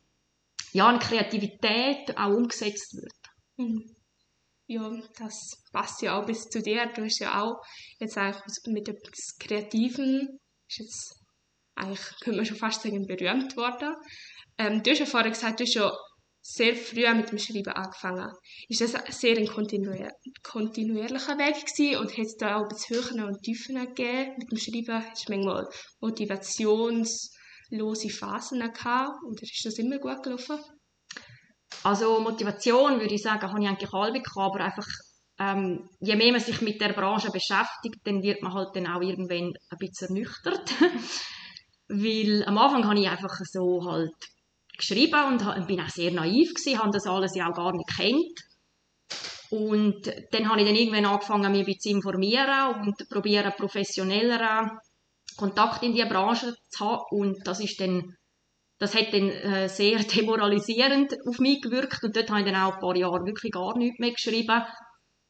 ja, 0.72 0.88
an 0.88 1.00
Kreativität 1.00 2.16
auch 2.16 2.30
umgesetzt 2.30 2.94
wird. 2.94 3.12
Mhm. 3.56 3.84
Ja, 4.68 4.90
das 5.18 5.64
passt 5.72 6.02
ja 6.02 6.18
auch 6.18 6.24
bis 6.24 6.48
zu 6.48 6.62
dir. 6.62 6.86
Du 6.94 7.04
hast 7.04 7.18
ja 7.18 7.42
auch 7.42 7.60
jetzt 7.98 8.16
eigentlich 8.16 8.40
mit 8.66 8.88
etwas 8.88 9.36
Kreativen, 9.38 10.38
ist 10.68 10.78
jetzt 10.78 11.22
eigentlich, 11.74 12.00
könnte 12.20 12.36
man 12.38 12.46
schon 12.46 12.56
fast 12.56 12.82
sagen, 12.82 13.06
berühmt 13.06 13.56
worden. 13.56 13.94
Ähm, 14.56 14.82
du 14.82 14.90
hast 14.90 15.00
ja 15.00 15.06
vorher 15.06 15.30
gesagt, 15.30 15.60
du 15.60 15.64
hast 15.64 15.74
ja 15.74 15.92
sehr 16.42 16.74
früh 16.74 17.08
mit 17.14 17.30
dem 17.30 17.38
Schreiben 17.38 17.72
angefangen. 17.72 18.32
Ist 18.68 18.80
das 18.80 18.94
sehr 19.18 19.38
ein 19.38 19.46
kontinuier 19.46 20.10
kontinuierlicher 20.42 21.38
Weg 21.38 21.64
gewesen 21.66 22.00
und 22.00 22.12
hat 22.12 22.26
es 22.26 22.36
da 22.36 22.56
auch 22.56 22.68
bisschen 22.68 22.96
Höhen 22.96 23.24
und 23.24 23.42
Tiefen 23.42 23.76
gegeben 23.76 24.34
mit 24.38 24.50
dem 24.50 24.58
Schreiben? 24.58 25.04
Hast 25.10 25.28
du 25.28 25.32
manchmal 25.32 25.68
Motivations- 26.00 27.30
lose 27.72 28.10
Phasen 28.10 28.60
gehabt 28.60 29.22
oder 29.24 29.42
ist 29.42 29.64
das 29.64 29.78
immer 29.78 29.98
gut 29.98 30.22
gelaufen? 30.22 30.58
Also 31.82 32.20
Motivation 32.20 33.00
würde 33.00 33.14
ich 33.14 33.22
sagen, 33.22 33.48
habe 33.48 33.60
ich 33.62 33.68
eigentlich 33.68 33.92
alle 33.92 34.20
gehabt, 34.20 34.36
aber 34.36 34.64
einfach 34.64 34.86
ähm, 35.38 35.88
je 36.00 36.14
mehr 36.14 36.32
man 36.32 36.40
sich 36.40 36.60
mit 36.60 36.80
der 36.80 36.92
Branche 36.92 37.30
beschäftigt, 37.30 38.00
dann 38.04 38.22
wird 38.22 38.42
man 38.42 38.52
halt 38.52 38.76
dann 38.76 38.86
auch 38.86 39.00
irgendwann 39.00 39.54
ein 39.70 39.78
bisschen 39.78 40.08
ernüchtert. 40.08 40.70
Weil 41.88 42.44
am 42.44 42.58
Anfang 42.58 42.86
habe 42.86 43.00
ich 43.00 43.08
einfach 43.08 43.34
so 43.44 43.84
halt 43.84 44.14
geschrieben 44.76 45.24
und 45.24 45.66
bin 45.66 45.80
auch 45.80 45.88
sehr 45.88 46.10
naiv 46.10 46.54
gewesen, 46.54 46.78
habe 46.78 46.90
das 46.90 47.06
alles 47.06 47.34
ja 47.34 47.50
auch 47.50 47.54
gar 47.54 47.72
nicht 47.72 47.88
kennt. 47.96 48.40
Und 49.50 50.10
dann 50.30 50.48
habe 50.48 50.60
ich 50.60 50.66
dann 50.66 50.76
irgendwann 50.76 51.04
angefangen, 51.04 51.52
mich 51.52 51.60
ein 51.60 51.66
bisschen 51.66 51.80
zu 51.80 51.88
informieren 51.90 52.80
und 52.80 53.08
probieren 53.10 53.52
professionellere 53.56 54.70
Kontakt 55.36 55.82
in 55.82 55.94
die 55.94 56.04
Branche 56.04 56.54
zu 56.70 56.84
haben 56.84 57.02
und 57.10 57.46
das 57.46 57.60
ist 57.60 57.80
dann 57.80 58.16
das 58.82 58.96
hat 58.96 59.12
dann 59.12 59.30
äh, 59.30 59.68
sehr 59.68 59.98
demoralisierend 60.16 61.14
auf 61.26 61.38
mich 61.38 61.62
gewirkt 61.62 62.02
und 62.02 62.16
dort 62.16 62.30
habe 62.30 62.40
ich 62.40 62.46
dann 62.46 62.56
auch 62.60 62.74
ein 62.74 62.80
paar 62.80 62.96
Jahre 62.96 63.24
wirklich 63.24 63.52
gar 63.52 63.78
nichts 63.78 64.00
mehr 64.00 64.10
geschrieben. 64.10 64.64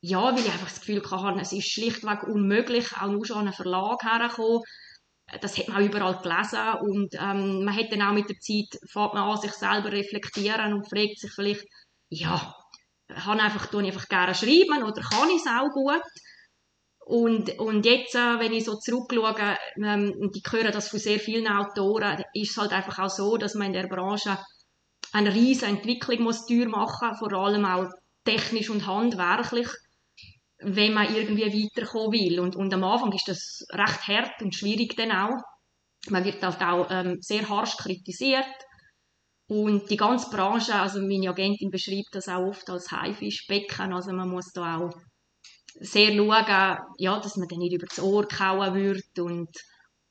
Ja, 0.00 0.24
weil 0.24 0.38
ich 0.38 0.46
einfach 0.46 0.68
das 0.68 0.80
Gefühl 0.80 1.02
hatte, 1.08 1.40
es 1.40 1.52
ist 1.52 1.70
schlichtweg 1.70 2.22
unmöglich, 2.24 2.96
auch 2.96 3.08
nur 3.08 3.26
schon 3.26 3.36
an 3.36 3.46
einen 3.48 3.52
Verlag 3.52 4.02
herzukommen. 4.02 4.62
Das 5.40 5.56
hat 5.56 5.68
man 5.68 5.78
auch 5.78 5.86
überall 5.86 6.18
gelesen 6.22 6.74
und 6.80 7.14
ähm, 7.14 7.64
man 7.64 7.76
hat 7.76 7.90
dann 7.90 8.02
auch 8.02 8.12
mit 8.12 8.28
der 8.28 8.38
Zeit, 8.38 8.78
fängt 8.86 9.14
man 9.14 9.30
an, 9.30 9.40
sich 9.40 9.52
selber 9.52 9.90
reflektieren 9.90 10.74
und 10.74 10.88
fragt 10.88 11.18
sich 11.18 11.32
vielleicht, 11.32 11.64
ja, 12.10 12.54
kann 13.08 13.40
einfach, 13.40 13.66
tue 13.66 13.82
ich 13.82 13.88
einfach 13.88 14.08
gerne 14.08 14.34
schreiben 14.34 14.82
oder 14.82 15.02
kann 15.02 15.30
ich 15.30 15.42
es 15.42 15.46
auch 15.46 15.70
gut? 15.70 16.02
Und, 17.04 17.58
und 17.58 17.84
jetzt, 17.84 18.14
äh, 18.14 18.38
wenn 18.38 18.52
ich 18.52 18.64
so 18.64 18.76
zurückschaue, 18.76 19.56
ähm, 19.82 20.14
und 20.20 20.36
ich 20.36 20.44
höre 20.50 20.70
das 20.70 20.88
von 20.88 21.00
sehr 21.00 21.18
vielen 21.18 21.48
Autoren, 21.48 22.22
ist 22.32 22.52
es 22.52 22.56
halt 22.56 22.72
einfach 22.72 22.98
auch 22.98 23.10
so, 23.10 23.36
dass 23.36 23.54
man 23.54 23.68
in 23.68 23.72
der 23.72 23.88
Branche 23.88 24.38
eine 25.12 25.34
riesige 25.34 25.66
Entwicklung 25.66 26.22
muss 26.22 26.48
machen 26.48 27.16
vor 27.16 27.32
allem 27.32 27.64
auch 27.64 27.90
technisch 28.24 28.70
und 28.70 28.86
handwerklich, 28.86 29.68
wenn 30.64 30.94
man 30.94 31.14
irgendwie 31.14 31.42
weiterkommen 31.44 32.12
will. 32.12 32.40
Und, 32.40 32.56
und 32.56 32.72
am 32.72 32.84
Anfang 32.84 33.12
ist 33.12 33.28
das 33.28 33.64
recht 33.70 34.08
hart 34.08 34.42
und 34.42 34.54
schwierig 34.54 34.96
dann 34.96 35.12
auch. 35.12 35.42
Man 36.08 36.24
wird 36.24 36.42
halt 36.42 36.62
auch 36.62 36.86
ähm, 36.90 37.18
sehr 37.20 37.48
harsch 37.48 37.76
kritisiert. 37.76 38.46
Und 39.46 39.90
die 39.90 39.96
ganze 39.96 40.30
Branche, 40.30 40.74
also 40.74 41.00
meine 41.00 41.28
Agentin 41.28 41.70
beschreibt 41.70 42.14
das 42.14 42.28
auch 42.28 42.46
oft 42.46 42.68
als 42.70 42.90
Haifischbecken, 42.90 43.92
also 43.92 44.12
man 44.12 44.30
muss 44.30 44.52
da 44.52 44.78
auch 44.78 44.92
sehr 45.74 46.14
schauen, 46.14 46.78
ja, 46.98 47.20
dass 47.20 47.36
man 47.36 47.48
dann 47.48 47.58
nicht 47.58 47.74
über 47.74 47.86
das 47.86 48.00
Ohr 48.00 48.26
kauen 48.26 48.74
wird 48.74 49.18
und 49.18 49.50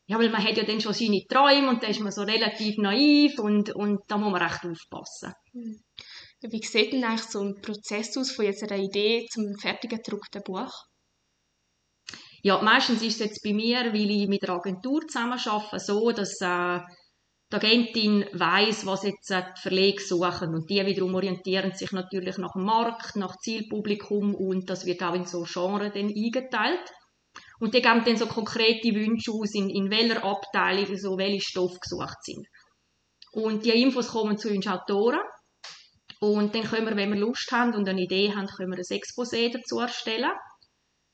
ja, 0.08 0.20
weil 0.20 0.30
man 0.30 0.44
hat 0.44 0.58
ja 0.58 0.64
dann 0.64 0.82
schon 0.82 0.94
seine 0.94 1.26
Träume 1.28 1.70
und 1.70 1.82
da 1.82 1.88
ist 1.88 2.02
man 2.02 2.12
so 2.12 2.24
relativ 2.24 2.78
naiv 2.78 3.40
und, 3.40 3.74
und 3.74 4.02
da 4.08 4.18
muss 4.18 4.32
man 4.32 4.42
recht 4.42 4.66
aufpassen. 4.66 5.34
Wie 6.44 6.64
sieht 6.64 6.94
denn 6.94 7.04
eigentlich 7.04 7.28
so 7.28 7.42
ein 7.42 7.62
Prozess 7.62 8.18
aus 8.18 8.32
von 8.32 8.46
jetzt 8.46 8.64
einer 8.64 8.82
Idee 8.82 9.28
zum 9.32 9.54
fertigen 9.60 10.00
gedruckten 10.00 10.42
Buch? 10.44 10.72
Ja, 12.42 12.60
meistens 12.64 13.04
ist 13.04 13.22
es 13.22 13.28
jetzt 13.28 13.44
bei 13.44 13.54
mir, 13.54 13.94
weil 13.94 14.10
ich 14.10 14.28
mit 14.28 14.42
der 14.42 14.56
Agentur 14.56 15.02
zusammen 15.08 15.40
arbeite, 15.40 15.80
so, 15.80 16.12
dass 16.12 16.42
äh, 16.42 16.80
die 17.52 17.56
Agentin 17.56 18.26
weiß, 18.34 18.88
was 18.88 19.04
jetzt 19.04 19.30
die 19.30 19.62
Verlege 19.62 20.02
suchen 20.02 20.56
und 20.56 20.68
die 20.68 20.84
wiederum 20.84 21.14
orientieren 21.14 21.74
sich 21.76 21.92
natürlich 21.92 22.40
nach 22.40 22.54
dem 22.54 22.64
Markt, 22.64 23.16
nach 23.16 23.38
Zielpublikum 23.38 24.34
und 24.34 24.68
das 24.68 24.88
wird 24.88 25.04
auch 25.04 25.14
in 25.14 25.26
so 25.26 25.44
Genres 25.44 25.94
dann 25.94 26.08
eingeteilt. 26.08 26.92
Und 27.60 27.76
die 27.76 27.82
geben 27.84 28.04
dann 28.04 28.18
so 28.18 28.26
konkrete 28.26 28.96
Wünsche 28.96 29.32
aus, 29.32 29.54
in, 29.54 29.70
in 29.70 29.92
welcher 29.92 30.24
Abteilung 30.24 30.98
so 30.98 31.20
welche 31.20 31.42
Stoffe 31.42 31.78
gesucht 31.80 32.24
sind. 32.24 32.48
Und 33.34 33.66
die 33.66 33.80
Infos 33.80 34.08
kommen 34.08 34.40
zu 34.40 34.50
uns 34.50 34.66
Autoren 34.66 35.20
und 36.24 36.54
dann 36.54 36.64
können 36.64 36.86
wir, 36.86 36.96
wenn 36.96 37.12
wir 37.12 37.20
Lust 37.20 37.52
haben 37.52 37.74
und 37.74 37.90
eine 37.90 38.02
Idee 38.02 38.32
haben, 38.36 38.46
können 38.46 38.72
wir 38.72 38.78
ein 38.78 38.84
Exposé 38.84 39.52
dazu 39.52 39.80
erstellen. 39.80 40.30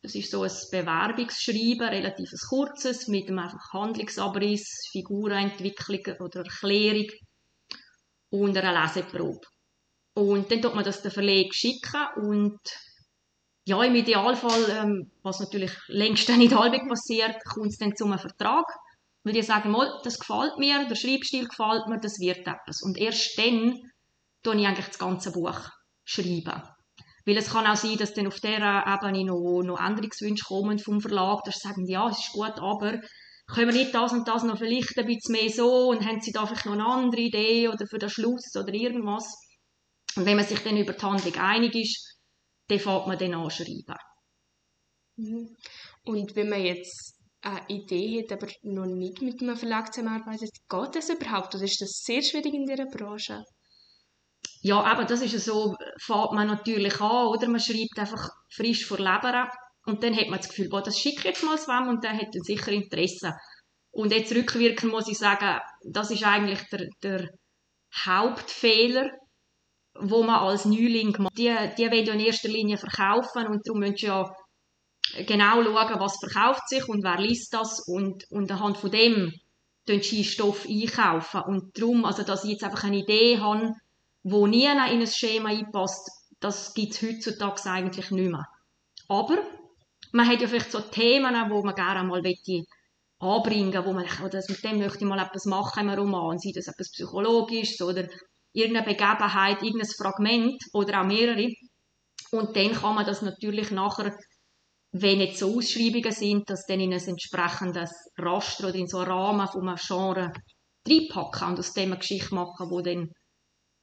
Das 0.01 0.15
ist 0.15 0.29
so 0.29 0.43
ein 0.43 0.51
Bewerbungsschreiben, 0.69 1.87
relativ 1.87 2.29
kurzes, 2.49 3.07
mit 3.07 3.29
einem 3.29 3.39
einfach 3.39 3.71
Handlungsabriss, 3.71 4.89
Figurenentwicklung 4.91 6.17
oder 6.19 6.41
Erklärung 6.41 7.07
und 8.31 8.57
einer 8.57 8.83
Leseprobe. 8.83 9.47
Und 10.13 10.51
dann 10.51 10.61
tut 10.61 10.75
man 10.75 10.83
das 10.83 11.01
den 11.01 11.11
Verleg 11.11 11.55
schicken 11.55 12.05
und 12.17 12.59
ja, 13.65 13.81
im 13.83 13.95
Idealfall, 13.95 14.69
ähm, 14.69 15.11
was 15.23 15.39
natürlich 15.39 15.71
längst 15.87 16.27
nicht 16.29 16.53
halbig 16.53 16.81
passiert, 16.87 17.37
kommt 17.45 17.67
es 17.67 17.77
dann 17.77 17.95
zu 17.95 18.05
einem 18.05 18.19
Vertrag. 18.19 18.65
Weil 19.23 19.33
die 19.33 19.41
sagen, 19.41 19.73
das 20.03 20.19
gefällt 20.19 20.57
mir, 20.57 20.85
der 20.85 20.95
Schreibstil 20.95 21.47
gefällt 21.47 21.87
mir, 21.87 21.99
das 21.99 22.19
wird 22.19 22.45
etwas. 22.47 22.81
Und 22.81 22.97
erst 22.97 23.37
dann 23.37 23.73
tue 24.47 24.61
ich 24.61 24.67
eigentlich 24.67 24.87
das 24.87 24.99
ganze 24.99 25.31
Buch 25.31 25.59
schreiben. 26.05 26.63
Weil 27.25 27.37
es 27.37 27.49
kann 27.49 27.67
auch 27.67 27.75
sein, 27.75 27.97
dass 27.97 28.13
dann 28.13 28.27
auf 28.27 28.39
dieser 28.39 28.85
Ebene 28.87 29.25
noch, 29.25 29.61
noch 29.61 29.85
Änderungswünsche 29.85 30.45
kommen 30.45 30.79
vom 30.79 31.01
Verlag, 31.01 31.43
dass 31.43 31.55
sie 31.55 31.67
sagen, 31.67 31.85
ja, 31.85 32.07
es 32.09 32.19
ist 32.19 32.31
gut, 32.31 32.57
aber 32.57 33.01
können 33.47 33.73
wir 33.73 33.77
nicht 33.77 33.93
das 33.93 34.13
und 34.13 34.27
das 34.27 34.43
noch 34.43 34.57
vielleicht 34.57 34.97
ein 34.97 35.05
bisschen 35.05 35.33
mehr 35.33 35.49
so 35.49 35.89
und 35.89 36.05
haben 36.05 36.21
sie 36.21 36.31
da 36.31 36.45
vielleicht 36.45 36.65
noch 36.65 36.73
eine 36.73 36.85
andere 36.85 37.21
Idee 37.21 37.67
oder 37.67 37.85
für 37.87 37.97
den 37.97 38.09
Schluss 38.09 38.55
oder 38.55 38.73
irgendwas. 38.73 39.35
Und 40.15 40.25
wenn 40.25 40.37
man 40.37 40.45
sich 40.45 40.59
dann 40.59 40.77
über 40.77 40.93
die 40.93 41.05
Handlung 41.05 41.35
einig 41.35 41.75
ist, 41.75 42.17
dann 42.69 42.79
fängt 42.79 43.07
man 43.07 43.17
dann 43.17 43.33
an 43.33 43.49
schreiben. 43.49 43.97
Mhm. 45.17 45.55
Und 46.05 46.35
wenn 46.35 46.49
man 46.49 46.63
jetzt 46.63 47.19
eine 47.41 47.67
Idee 47.67 48.23
hat, 48.23 48.31
aber 48.31 48.51
noch 48.63 48.85
nicht 48.85 49.21
mit 49.21 49.41
einem 49.41 49.57
Verlag 49.57 49.93
zusammenarbeitet, 49.93 50.51
geht 50.69 50.95
das 50.95 51.09
überhaupt 51.09 51.53
oder 51.55 51.65
ist 51.65 51.81
das 51.81 52.01
sehr 52.03 52.21
schwierig 52.21 52.53
in 52.53 52.65
dieser 52.65 52.85
Branche? 52.85 53.43
Ja, 54.61 54.81
aber 54.81 55.05
das 55.05 55.21
ist 55.21 55.45
so, 55.45 55.75
fängt 55.99 56.31
man 56.33 56.47
natürlich 56.47 56.99
an, 56.99 57.27
oder? 57.27 57.47
Man 57.47 57.59
schreibt 57.59 57.97
einfach 57.97 58.29
frisch 58.49 58.85
vor 58.85 58.97
Leber 58.97 59.49
und 59.85 60.03
dann 60.03 60.15
hat 60.15 60.29
man 60.29 60.39
das 60.39 60.49
Gefühl, 60.49 60.69
boah, 60.69 60.81
das 60.81 60.99
schicke 60.99 61.19
ich 61.19 61.23
jetzt 61.25 61.43
mal 61.43 61.57
wem 61.57 61.89
und 61.89 62.03
der 62.03 62.13
hat 62.13 62.33
dann 62.33 62.43
sicher 62.43 62.71
Interesse. 62.71 63.33
Und 63.91 64.11
jetzt 64.11 64.33
rückwirkend 64.35 64.91
muss 64.91 65.07
ich 65.07 65.17
sagen, 65.17 65.59
das 65.83 66.11
ist 66.11 66.23
eigentlich 66.23 66.61
der, 66.69 66.87
der 67.01 67.29
Hauptfehler, 68.05 69.09
wo 69.99 70.23
man 70.23 70.35
als 70.35 70.65
Neuling 70.65 71.15
macht. 71.19 71.37
Die, 71.37 71.55
die 71.77 71.89
wollen 71.89 72.05
ja 72.05 72.13
in 72.13 72.19
erster 72.19 72.49
Linie 72.49 72.77
verkaufen 72.77 73.47
und 73.47 73.67
darum 73.67 73.79
müssen 73.79 74.05
ja 74.05 74.31
genau 75.25 75.63
schauen, 75.63 75.99
was 75.99 76.17
verkauft 76.19 76.67
sich 76.67 76.87
und 76.87 77.03
wer 77.03 77.19
liest 77.19 77.53
das 77.53 77.81
und, 77.87 78.25
und 78.29 78.51
anhand 78.51 78.77
von 78.77 78.91
dem 78.91 79.33
den 79.87 80.03
Stoff 80.03 80.67
einkaufen. 80.67 81.41
Und 81.47 81.77
darum, 81.77 82.05
also 82.05 82.23
dass 82.23 82.43
ich 82.43 82.51
jetzt 82.51 82.63
einfach 82.63 82.83
eine 82.83 82.97
Idee 82.97 83.39
habe, 83.39 83.71
wo 84.23 84.47
nie 84.47 84.65
in 84.65 84.79
ein 84.79 85.07
Schema 85.07 85.49
einpasst, 85.49 86.09
das 86.39 86.73
gibt 86.73 86.93
es 86.93 87.01
heutzutage 87.01 87.69
eigentlich 87.69 88.11
nicht 88.11 88.31
mehr. 88.31 88.45
Aber 89.07 89.37
man 90.11 90.27
hat 90.27 90.41
ja 90.41 90.47
vielleicht 90.47 90.71
so 90.71 90.79
Themen, 90.79 91.33
wo 91.49 91.63
man 91.63 91.75
gerne 91.75 92.03
mal 92.03 92.21
anbringen 93.19 93.85
wo 93.85 93.93
man 93.93 94.05
oder 94.23 94.43
mit 94.47 94.63
dem 94.63 94.77
möchte 94.77 94.99
ich 94.99 95.05
mal 95.05 95.19
etwas 95.19 95.45
machen 95.45 95.89
im 95.89 95.95
Roman, 95.95 96.37
sei 96.37 96.51
das 96.53 96.67
etwas 96.67 96.91
Psychologisches 96.91 97.81
oder 97.81 98.07
irgendeine 98.53 98.85
Begebenheit, 98.85 99.63
irgendein 99.63 99.89
Fragment 99.89 100.63
oder 100.73 101.01
auch 101.01 101.05
mehrere. 101.05 101.51
Und 102.31 102.55
dann 102.55 102.73
kann 102.73 102.95
man 102.95 103.05
das 103.05 103.21
natürlich 103.21 103.71
nachher, 103.71 104.15
wenn 104.91 105.19
jetzt 105.19 105.39
so 105.39 105.55
Ausschreibungen 105.55 106.11
sind, 106.11 106.49
das 106.49 106.65
dann 106.65 106.79
in 106.79 106.93
ein 106.93 107.03
entsprechendes 107.03 107.91
Raster 108.17 108.67
oder 108.67 108.75
in 108.75 108.87
so 108.87 108.99
einen 108.99 109.11
Rahmen 109.11 109.47
von 109.47 109.67
einem 109.67 109.77
Genre 109.77 110.31
reinpacken 110.87 111.49
und 111.49 111.59
aus 111.59 111.73
dem 111.73 111.91
eine 111.91 111.99
Geschichte 111.99 112.35
machen, 112.35 112.69
wo 112.69 112.81
dann 112.81 113.11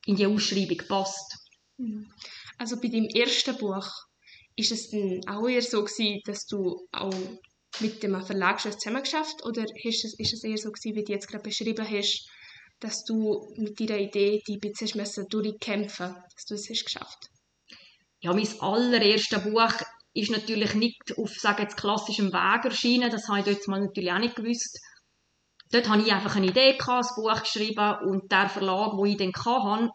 in 0.06 0.16
die 0.16 0.26
Ausschreibung 0.26 0.78
passt. 0.88 1.38
Mhm. 1.78 2.10
Also 2.58 2.80
bei 2.80 2.88
deinem 2.88 3.08
ersten 3.08 3.56
Buch 3.56 3.88
ist 4.56 4.72
es 4.72 4.90
dann 4.90 5.20
auch 5.26 5.48
eher 5.48 5.62
so 5.62 5.82
gewesen, 5.82 6.20
dass 6.24 6.46
du 6.46 6.86
auch 6.92 7.14
mit 7.80 8.02
dem 8.02 8.20
Verlag 8.22 8.60
schon 8.60 8.72
zusammen 8.72 9.02
geschafft 9.02 9.44
oder 9.44 9.64
ist 9.82 10.04
es, 10.04 10.18
ist 10.18 10.32
es 10.32 10.44
eher 10.44 10.58
so 10.58 10.70
gewesen, 10.70 10.96
wie 10.96 11.04
du 11.04 11.12
jetzt 11.12 11.28
gerade 11.28 11.42
beschrieben 11.42 11.88
hast, 11.88 12.28
dass 12.78 13.04
du 13.04 13.52
mit 13.56 13.80
deiner 13.80 13.98
Idee 13.98 14.42
die 14.46 14.58
bisschen 14.58 14.90
müssen 14.94 15.26
durchkämpfen, 15.28 16.14
dass 16.34 16.44
du 16.46 16.54
es 16.54 16.68
hast 16.70 16.84
geschafft? 16.84 17.30
Ja, 18.20 18.32
mein 18.32 18.48
allererstes 18.60 19.42
Buch 19.42 19.72
ist 20.14 20.30
natürlich 20.30 20.74
nicht 20.74 21.18
auf 21.18 21.30
sagen 21.30 21.62
jetzt 21.62 21.76
klassischem 21.76 22.32
Weg 22.32 22.64
erschienen, 22.64 23.10
das 23.10 23.28
habe 23.28 23.40
ich 23.40 23.44
dort 23.44 23.66
mal 23.68 23.80
natürlich 23.80 24.12
auch 24.12 24.18
nicht 24.18 24.36
gewusst. 24.36 24.78
Dort 25.70 25.88
hatte 25.88 26.02
ich 26.02 26.12
einfach 26.12 26.36
eine 26.36 26.46
Idee, 26.46 26.76
gehabt, 26.76 27.06
ein 27.06 27.22
Buch 27.22 27.40
geschrieben 27.40 27.96
und 28.06 28.30
der 28.30 28.48
Verlag, 28.48 28.92
wo 28.96 29.04
ich 29.04 29.16
dann 29.16 29.32
hatte, 29.34 29.90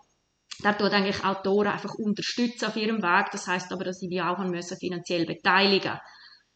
der 0.64 0.78
tut 0.78 0.92
eigentlich 0.92 1.24
Autoren 1.24 1.68
einfach 1.68 1.96
unterstützen 1.96 2.66
auf 2.66 2.76
ihrem 2.76 3.02
Weg. 3.02 3.28
Das 3.32 3.48
heißt 3.48 3.72
aber, 3.72 3.86
dass 3.86 4.02
ich 4.02 4.10
die 4.10 4.22
auch 4.22 4.40
müssen 4.40 4.78
finanziell 4.78 5.26
beteiligen 5.26 6.00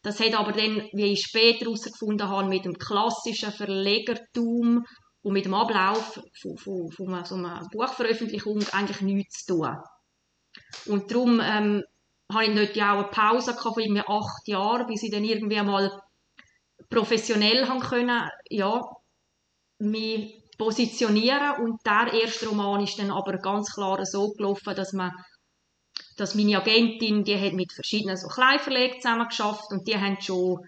Das 0.02 0.20
hat 0.20 0.34
aber 0.34 0.52
dann, 0.52 0.88
wie 0.92 1.12
ich 1.12 1.22
später 1.22 1.64
herausgefunden 1.64 2.28
habe, 2.28 2.48
mit 2.48 2.66
dem 2.66 2.74
klassischen 2.74 3.52
Verlegertum 3.52 4.84
und 5.22 5.32
mit 5.32 5.46
dem 5.46 5.54
Ablauf 5.54 6.20
von, 6.38 6.58
von, 6.58 6.90
von 6.90 7.24
so 7.24 7.36
einer 7.36 7.66
Buchveröffentlichung 7.72 8.62
eigentlich 8.72 9.00
nichts 9.00 9.44
zu 9.44 9.54
tun. 9.54 9.76
Und 10.86 11.10
darum 11.10 11.40
ähm, 11.42 11.82
habe 12.30 12.44
ich 12.44 12.54
dort 12.54 12.76
ja 12.76 12.92
auch 12.92 13.04
eine 13.04 13.08
Pause 13.08 13.54
von 13.54 13.82
irgendwie 13.82 14.02
acht 14.06 14.46
Jahren, 14.46 14.86
bis 14.86 15.02
ich 15.02 15.10
dann 15.10 15.24
irgendwie 15.24 15.62
mal 15.62 15.98
professionell 16.90 17.66
haben 17.66 17.80
können, 17.80 18.28
ja, 18.50 18.82
mich 19.78 20.42
positionieren 20.56 21.62
und 21.62 21.80
der 21.84 22.12
erste 22.12 22.48
Roman 22.48 22.82
ist 22.82 22.98
dann 22.98 23.10
aber 23.10 23.38
ganz 23.38 23.72
klar 23.72 24.04
so 24.06 24.32
gelaufen, 24.32 24.74
dass 24.74 24.92
man 24.92 25.12
dass 26.16 26.34
meine 26.34 26.58
Agentin, 26.58 27.24
die 27.24 27.38
hat 27.38 27.54
mit 27.54 27.72
verschiedenen 27.72 28.16
so 28.16 28.28
Kleinverlegen 28.28 29.00
zusammen 29.00 29.28
geschafft 29.28 29.70
und 29.70 29.86
die 29.88 29.96
haben 29.96 30.20
schon 30.20 30.60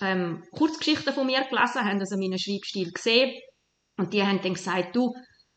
ähm, 0.00 0.44
Kurzgeschichten 0.52 1.12
von 1.12 1.26
mir 1.26 1.44
gelesen, 1.44 1.84
haben 1.84 1.98
also 1.98 2.16
meinen 2.16 2.38
Schreibstil 2.38 2.92
gesehen 2.92 3.40
und 3.96 4.12
die 4.12 4.22
haben 4.22 4.40
dann 4.40 4.54
gesagt, 4.54 4.94
du, 4.94 5.14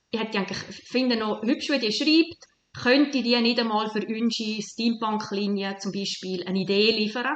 ich 0.09 0.19
hätte 0.19 0.39
eigentlich, 0.39 0.57
finde 0.57 1.17
noch 1.17 1.43
hübsch, 1.43 1.69
wie 1.69 1.79
die 1.79 1.91
schreibt, 1.91 2.45
könnte 2.81 3.21
die 3.21 3.39
nicht 3.41 3.59
einmal 3.59 3.89
für 3.91 4.05
unsere 4.05 4.61
Steampunk-Linie 4.61 5.77
zum 5.77 5.91
Beispiel 5.91 6.43
eine 6.47 6.59
Idee 6.59 6.91
liefern? 6.91 7.35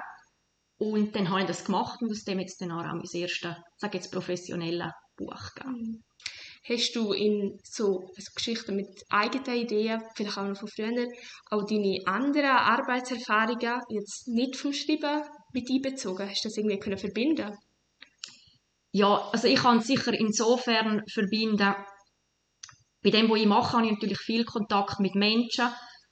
Und 0.78 1.16
dann 1.16 1.30
habe 1.30 1.42
ich 1.42 1.48
das 1.48 1.66
gemacht 1.66 2.02
und 2.02 2.12
aus 2.12 2.24
dem 2.24 2.40
jetzt 2.40 2.60
dann 2.62 2.72
auch 2.72 2.84
mein 2.84 3.02
erstes, 3.02 3.56
sage 3.78 3.98
jetzt 3.98 4.12
professionelle 4.12 4.92
Buch 5.16 5.54
gegeben. 5.56 6.04
Hast 6.68 6.96
du 6.96 7.14
in 7.14 7.60
so 7.64 8.10
also 8.18 8.32
Geschichten 8.36 8.76
mit 8.76 8.88
eigenen 9.10 9.56
Ideen, 9.56 10.02
vielleicht 10.16 10.38
auch 10.38 10.48
noch 10.48 10.58
von 10.58 10.68
früher, 10.68 11.08
auch 11.52 11.66
deine 11.68 12.00
anderen 12.06 12.50
Arbeitserfahrungen 12.50 13.82
jetzt 13.90 14.28
nicht 14.28 14.56
vom 14.56 14.74
Schreiben 14.74 15.24
mit 15.54 15.70
einbezogen? 15.70 16.28
Hast 16.28 16.44
du 16.44 16.50
das 16.50 16.58
irgendwie 16.58 16.80
können 16.80 16.98
verbinden? 16.98 17.56
Ja, 18.92 19.30
also 19.32 19.48
ich 19.48 19.60
kann 19.60 19.78
es 19.78 19.88
sicher 19.88 20.14
insofern 20.14 21.04
verbinden. 21.08 21.76
Bei 23.04 23.12
dem, 23.12 23.30
was 23.30 23.40
ich 23.40 23.46
mache, 23.46 23.78
habe 23.78 23.86
ich 23.86 23.92
natürlich 23.92 24.20
viel 24.20 24.46
Kontakt 24.46 25.00
mit 25.00 25.14
Menschen 25.14 25.68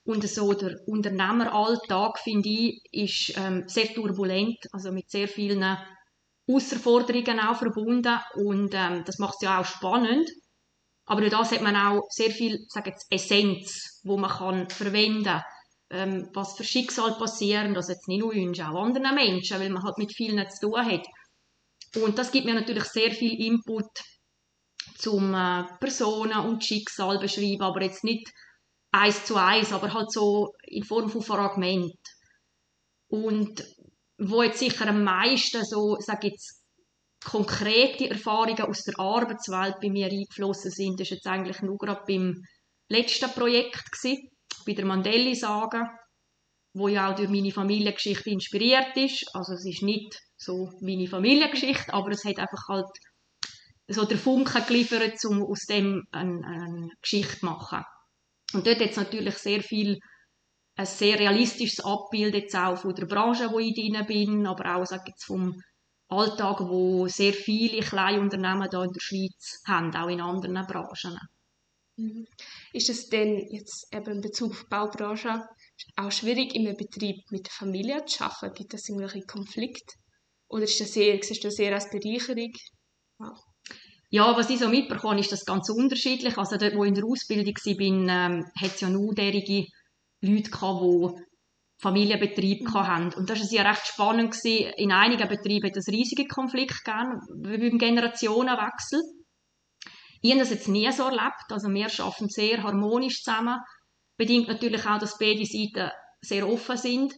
und 0.05 0.27
so 0.27 0.53
der 0.53 0.75
Unternehmeralltag, 0.85 2.19
finde 2.19 2.49
ich, 2.49 2.81
ist 2.91 3.33
ähm, 3.37 3.63
sehr 3.67 3.87
turbulent, 3.93 4.57
also 4.71 4.91
mit 4.91 5.09
sehr 5.09 5.27
vielen 5.27 5.77
Herausforderungen 6.47 7.39
auch 7.39 7.57
verbunden 7.57 8.19
und 8.35 8.73
ähm, 8.73 9.03
das 9.05 9.17
macht 9.19 9.35
es 9.35 9.41
ja 9.41 9.61
auch 9.61 9.65
spannend. 9.65 10.29
Aber 11.05 11.21
durch 11.21 11.33
das 11.33 11.51
hat 11.51 11.61
man 11.61 11.75
auch 11.75 12.03
sehr 12.09 12.31
viel, 12.31 12.65
sage 12.67 12.91
jetzt, 12.91 13.07
Essenz, 13.09 13.99
wo 14.03 14.17
man 14.17 14.29
kann 14.29 14.69
verwenden 14.69 15.41
ähm, 15.93 16.29
was 16.33 16.55
für 16.55 16.63
Schicksal 16.63 17.13
passieren, 17.17 17.73
das 17.73 17.87
jetzt 17.87 18.07
nicht 18.07 18.19
nur 18.19 18.33
uns, 18.33 18.59
auch 18.59 18.83
anderen 18.83 19.13
Menschen, 19.13 19.59
weil 19.59 19.69
man 19.69 19.83
halt 19.83 19.97
mit 19.99 20.13
vielen 20.13 20.49
zu 20.49 20.67
tun 20.67 20.85
hat. 20.85 21.05
Und 21.95 22.17
das 22.17 22.31
gibt 22.31 22.45
mir 22.45 22.55
natürlich 22.55 22.85
sehr 22.85 23.11
viel 23.11 23.39
Input 23.39 23.85
zum 24.97 25.33
äh, 25.35 25.63
Personen 25.79 26.39
und 26.39 26.63
Schicksal 26.63 27.19
beschreiben, 27.19 27.61
aber 27.61 27.83
jetzt 27.83 28.03
nicht 28.03 28.27
eins 28.91 29.25
zu 29.25 29.35
eins, 29.35 29.71
aber 29.71 29.93
halt 29.93 30.11
so 30.11 30.53
in 30.65 30.83
Form 30.83 31.09
von 31.09 31.21
Fragment. 31.21 31.93
Und 33.07 33.63
wo 34.29 34.43
jetzt 34.43 34.59
sicher 34.59 34.87
am 34.87 35.03
meisten 35.03 35.63
so, 35.63 35.97
sage 35.99 36.29
jetzt, 36.29 36.63
konkrete 37.23 38.09
Erfahrungen 38.09 38.63
aus 38.63 38.83
der 38.83 38.99
Arbeitswelt 38.99 39.75
bei 39.81 39.89
mir 39.89 40.07
eingeflossen 40.07 40.71
sind, 40.71 40.99
ist 40.99 41.11
jetzt 41.11 41.27
eigentlich 41.27 41.61
nur 41.61 41.77
gerade 41.77 42.03
beim 42.07 42.43
letzten 42.89 43.29
Projekt 43.31 43.91
gewesen, 43.91 44.29
bei 44.65 44.73
der 44.73 44.85
Mandeli-Sage, 44.85 45.87
wo 46.73 46.87
ja 46.87 47.11
auch 47.11 47.15
durch 47.15 47.29
meine 47.29 47.51
Familiengeschichte 47.51 48.29
inspiriert 48.29 48.95
ist. 48.97 49.25
Also 49.33 49.53
es 49.53 49.65
ist 49.65 49.83
nicht 49.83 50.19
so 50.37 50.69
meine 50.81 51.07
Familiengeschichte, 51.07 51.93
aber 51.93 52.11
es 52.11 52.25
hat 52.25 52.39
einfach 52.39 52.67
halt 52.67 52.87
so 53.87 54.05
der 54.05 54.17
Funken 54.17 54.65
geliefert, 54.65 55.23
um 55.25 55.43
aus 55.43 55.65
dem 55.69 56.03
eine, 56.11 56.45
eine 56.45 56.89
Geschichte 57.01 57.39
zu 57.39 57.45
machen. 57.45 57.83
Und 58.53 58.67
dort 58.67 58.79
hat 58.79 58.91
es 58.91 58.97
natürlich 58.97 59.35
sehr 59.35 59.61
viel 59.61 59.99
ein 60.75 60.85
sehr 60.85 61.19
realistisches 61.19 61.83
Abbild 61.83 62.33
jetzt 62.33 62.55
auch 62.55 62.77
von 62.77 62.95
der 62.95 63.05
Branche, 63.05 63.51
wo 63.51 63.59
ich 63.59 63.75
drin 63.75 64.03
bin, 64.07 64.47
aber 64.47 64.75
auch 64.75 64.85
sag 64.85 65.07
jetzt, 65.07 65.25
vom 65.25 65.61
Alltag, 66.07 66.61
wo 66.61 67.07
sehr 67.07 67.33
viele 67.33 67.81
kleine 67.81 68.21
Unternehmen 68.21 68.67
hier 68.69 68.83
in 68.83 68.91
der 68.91 68.99
Schweiz 68.99 69.61
haben, 69.67 69.95
auch 69.95 70.09
in 70.09 70.21
anderen 70.21 70.65
Branchen. 70.65 71.17
Mhm. 71.95 72.25
Ist 72.73 72.89
es 72.89 73.09
denn 73.09 73.47
jetzt 73.51 73.87
eben 73.93 74.15
in 74.15 74.21
Bezug 74.21 74.51
auf 74.51 74.61
die 74.63 74.69
Baubranche 74.69 75.47
auch 75.95 76.11
schwierig, 76.11 76.55
in 76.55 76.67
einem 76.67 76.77
Betrieb 76.77 77.17
mit 77.29 77.45
der 77.45 77.53
Familie 77.53 78.05
zu 78.05 78.23
arbeiten? 78.23 78.55
Gibt 78.55 78.73
es 78.73 78.89
irgendwelche 78.89 79.21
Konflikte? 79.21 79.93
Oder 80.47 80.63
ist 80.63 80.79
das 80.79 80.93
sehr, 80.93 81.19
siehst 81.21 81.43
du 81.43 81.47
das 81.47 81.55
sehr 81.55 81.73
als 81.73 81.89
Bereicherung? 81.89 82.51
Ja. 83.19 83.33
ja. 84.09 84.37
was 84.37 84.49
ich 84.49 84.59
so 84.59 84.69
mitbekomme, 84.69 85.19
ist 85.19 85.31
das 85.31 85.45
ganz 85.45 85.69
unterschiedlich. 85.69 86.37
Also 86.37 86.57
dort, 86.57 86.75
wo 86.75 86.83
ich 86.83 86.89
in 86.89 86.95
der 86.95 87.05
Ausbildung 87.05 87.55
war, 87.55 88.29
ähm, 88.29 88.45
hat 88.59 88.75
es 88.75 88.81
ja 88.81 88.89
nur 88.89 89.13
derige 89.13 89.67
Leute 90.23 90.49
gehabt, 90.49 90.81
die 90.81 91.23
Familienbetrieb 91.81 92.61
mhm. 92.61 92.73
haben. 92.73 93.13
Und 93.13 93.29
das 93.29 93.39
war 93.39 93.51
ja 93.51 93.69
recht 93.69 93.87
spannend. 93.87 94.31
Gewesen. 94.31 94.73
In 94.77 94.91
einigen 94.91 95.27
Betrieben 95.27 95.67
hat 95.67 95.77
es 95.77 95.87
riesige 95.87 96.27
Konflikte 96.27 96.77
gegeben, 96.83 97.19
beim 97.43 97.77
Generationenwechsel. 97.77 99.01
Ich 100.21 100.31
habe 100.31 100.39
das 100.39 100.51
jetzt 100.51 100.69
nie 100.69 100.89
so 100.91 101.03
erlebt. 101.03 101.49
Also 101.49 101.67
wir 101.67 101.85
arbeiten 101.85 102.29
sehr 102.29 102.63
harmonisch 102.63 103.21
zusammen. 103.21 103.59
Bedingt 104.17 104.47
natürlich 104.47 104.85
auch, 104.85 104.99
dass 104.99 105.17
beide 105.17 105.45
Seiten 105.45 105.91
sehr 106.21 106.47
offen 106.47 106.77
sind. 106.77 107.13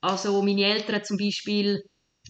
Also 0.00 0.42
meine 0.42 0.64
Eltern 0.64 1.04
zum 1.04 1.18
Beispiel 1.18 1.82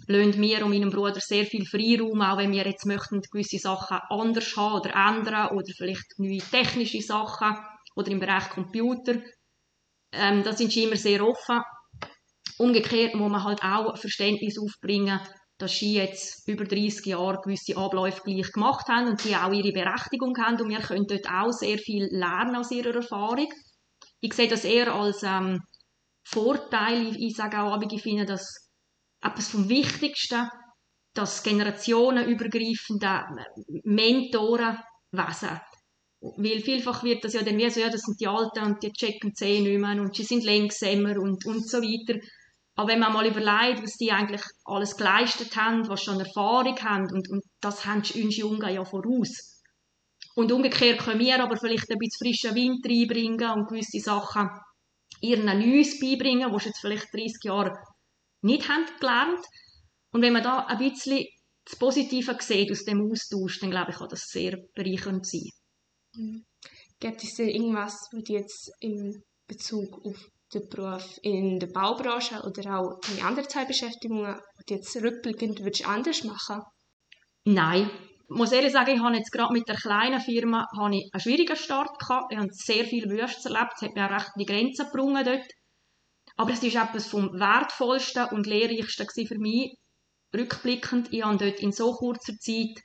lassen 0.08 0.40
mir 0.40 0.64
und 0.64 0.70
meinem 0.70 0.90
Bruder 0.90 1.20
sehr 1.20 1.46
viel 1.46 1.64
Freiraum, 1.64 2.20
auch 2.22 2.38
wenn 2.38 2.50
wir 2.50 2.66
jetzt 2.66 2.86
möchten 2.86 3.20
gewisse 3.20 3.58
Sachen 3.58 3.98
anders 4.08 4.56
haben 4.56 4.80
oder 4.80 4.90
ändern 4.90 5.56
oder 5.56 5.72
vielleicht 5.76 6.18
neue 6.18 6.38
technische 6.38 7.00
Sachen 7.00 7.56
oder 7.94 8.10
im 8.10 8.18
Bereich 8.18 8.50
Computer. 8.50 9.20
Ähm, 10.16 10.42
da 10.42 10.52
sind 10.52 10.72
sie 10.72 10.84
immer 10.84 10.96
sehr 10.96 11.26
offen. 11.26 11.60
Umgekehrt 12.58 13.14
muss 13.14 13.30
man 13.30 13.44
halt 13.44 13.62
auch 13.62 13.96
Verständnis 13.98 14.58
aufbringen, 14.58 15.20
dass 15.58 15.72
sie 15.76 15.94
jetzt 15.94 16.46
über 16.48 16.64
30 16.64 17.06
Jahre 17.06 17.40
gewisse 17.42 17.76
Abläufe 17.76 18.22
gleich 18.22 18.52
gemacht 18.52 18.88
haben 18.88 19.08
und 19.08 19.24
die 19.24 19.36
auch 19.36 19.52
ihre 19.52 19.72
Berechtigung 19.72 20.36
haben 20.38 20.60
und 20.60 20.68
wir 20.68 20.80
können 20.80 21.06
dort 21.06 21.28
auch 21.28 21.52
sehr 21.52 21.78
viel 21.78 22.06
lernen 22.10 22.56
aus 22.56 22.70
ihrer 22.70 22.94
Erfahrung. 22.94 23.48
Ich 24.20 24.34
sehe 24.34 24.48
das 24.48 24.64
eher 24.64 24.92
als 24.94 25.22
ähm, 25.22 25.60
Vorteil. 26.24 27.16
Ich, 27.16 27.36
sage 27.36 27.60
auch, 27.60 27.80
ich 27.80 28.02
finde 28.02 28.24
das 28.24 28.70
etwas 29.20 29.48
vom 29.48 29.68
Wichtigsten, 29.68 30.48
das 31.14 31.42
generationenübergreifende 31.42 33.24
Mentorenwesen 33.84 35.60
weil 36.36 36.60
vielfach 36.60 37.04
wird 37.04 37.22
das 37.24 37.34
ja 37.34 37.42
dann 37.42 37.58
wie 37.58 37.68
so, 37.68 37.80
ja, 37.80 37.90
das 37.90 38.02
sind 38.02 38.18
die 38.18 38.26
Alten 38.26 38.64
und 38.64 38.82
die 38.82 38.92
checken 38.92 39.30
die 39.30 39.34
Zähne 39.34 39.68
nicht 39.68 39.78
mehr 39.78 40.00
und 40.00 40.16
sie 40.16 40.22
sind 40.22 40.42
längsamer 40.42 41.20
und, 41.20 41.44
und 41.44 41.68
so 41.68 41.82
weiter. 41.82 42.18
Aber 42.76 42.88
wenn 42.88 42.98
man 42.98 43.12
mal 43.12 43.26
überlegt, 43.26 43.82
was 43.82 43.96
die 43.98 44.10
eigentlich 44.10 44.42
alles 44.64 44.96
geleistet 44.96 45.54
haben, 45.54 45.86
was 45.88 46.02
schon 46.02 46.18
Erfahrung 46.18 46.76
haben, 46.82 47.12
und, 47.12 47.28
und 47.30 47.42
das 47.60 47.84
haben 47.84 47.98
uns 47.98 48.36
Jungen 48.36 48.74
ja 48.74 48.84
voraus. 48.84 49.62
Und 50.34 50.50
umgekehrt 50.50 51.00
können 51.00 51.20
wir 51.20 51.42
aber 51.42 51.56
vielleicht 51.56 51.90
ein 51.90 51.98
bisschen 51.98 52.26
frischen 52.26 52.54
Wind 52.54 52.84
reinbringen 52.86 53.50
und 53.50 53.68
gewisse 53.68 54.00
Sachen 54.00 54.48
ihren 55.20 55.44
Neues 55.44 56.00
beibringen, 56.00 56.50
die 56.52 56.58
sie 56.58 56.68
jetzt 56.68 56.80
vielleicht 56.80 57.12
30 57.12 57.44
Jahre 57.44 57.78
nicht 58.40 58.68
haben 58.68 58.86
gelernt. 58.98 59.44
Und 60.10 60.22
wenn 60.22 60.32
man 60.32 60.42
da 60.42 60.60
ein 60.66 60.78
bisschen 60.78 61.24
das 61.64 61.78
Positive 61.78 62.36
sieht 62.40 62.70
aus 62.72 62.84
dem 62.84 63.10
Austausch, 63.10 63.60
dann 63.60 63.70
glaube 63.70 63.92
ich, 63.92 63.98
kann 63.98 64.08
das 64.08 64.28
sehr 64.28 64.58
bereichernd 64.74 65.26
sein. 65.26 65.50
Mhm. 66.16 66.44
Gibt 67.00 67.22
es 67.22 67.38
irgendwas, 67.38 68.08
was 68.12 68.22
du 68.24 68.32
jetzt 68.32 68.70
in 68.80 69.22
Bezug 69.46 70.04
auf 70.06 70.16
den 70.52 70.68
Beruf 70.68 71.18
in 71.22 71.58
der 71.58 71.66
Baubranche 71.66 72.40
oder 72.42 72.78
auch 72.78 73.00
in 73.12 73.22
anderen 73.22 73.48
du 74.66 74.74
jetzt 74.74 74.96
rückblickend 74.96 75.60
anders 75.86 76.24
machen? 76.24 76.62
Nein. 77.44 77.90
Ich 78.26 78.36
muss 78.36 78.52
ehrlich 78.52 78.72
sagen, 78.72 78.94
ich 78.94 79.00
habe 79.00 79.16
jetzt 79.16 79.32
gerade 79.32 79.52
mit 79.52 79.68
der 79.68 79.76
kleinen 79.76 80.20
Firma 80.20 80.66
ich 80.92 81.10
einen 81.12 81.20
schwierigen 81.20 81.56
Start 81.56 81.98
gehabt. 81.98 82.32
Ich 82.32 82.38
habe 82.38 82.48
sehr 82.52 82.84
viel 82.84 83.10
Wüste 83.10 83.48
erlebt. 83.48 83.72
Es 83.76 83.82
hat 83.82 83.94
mir 83.94 84.06
auch 84.06 84.12
recht 84.12 84.30
die 84.38 84.46
Grenzen 84.46 84.86
gebrungen 84.86 85.24
dort. 85.24 85.46
Aber 86.36 86.52
es 86.52 86.62
ist 86.62 86.74
etwas 86.74 87.06
vom 87.06 87.32
wertvollsten 87.38 88.28
und 88.30 88.46
lehrreichsten 88.46 89.06
für 89.26 89.38
mich. 89.38 89.76
Rückblickend, 90.34 91.12
ich 91.12 91.22
habe 91.22 91.36
dort 91.36 91.60
in 91.60 91.70
so 91.70 91.92
kurzer 91.92 92.32
Zeit 92.40 92.80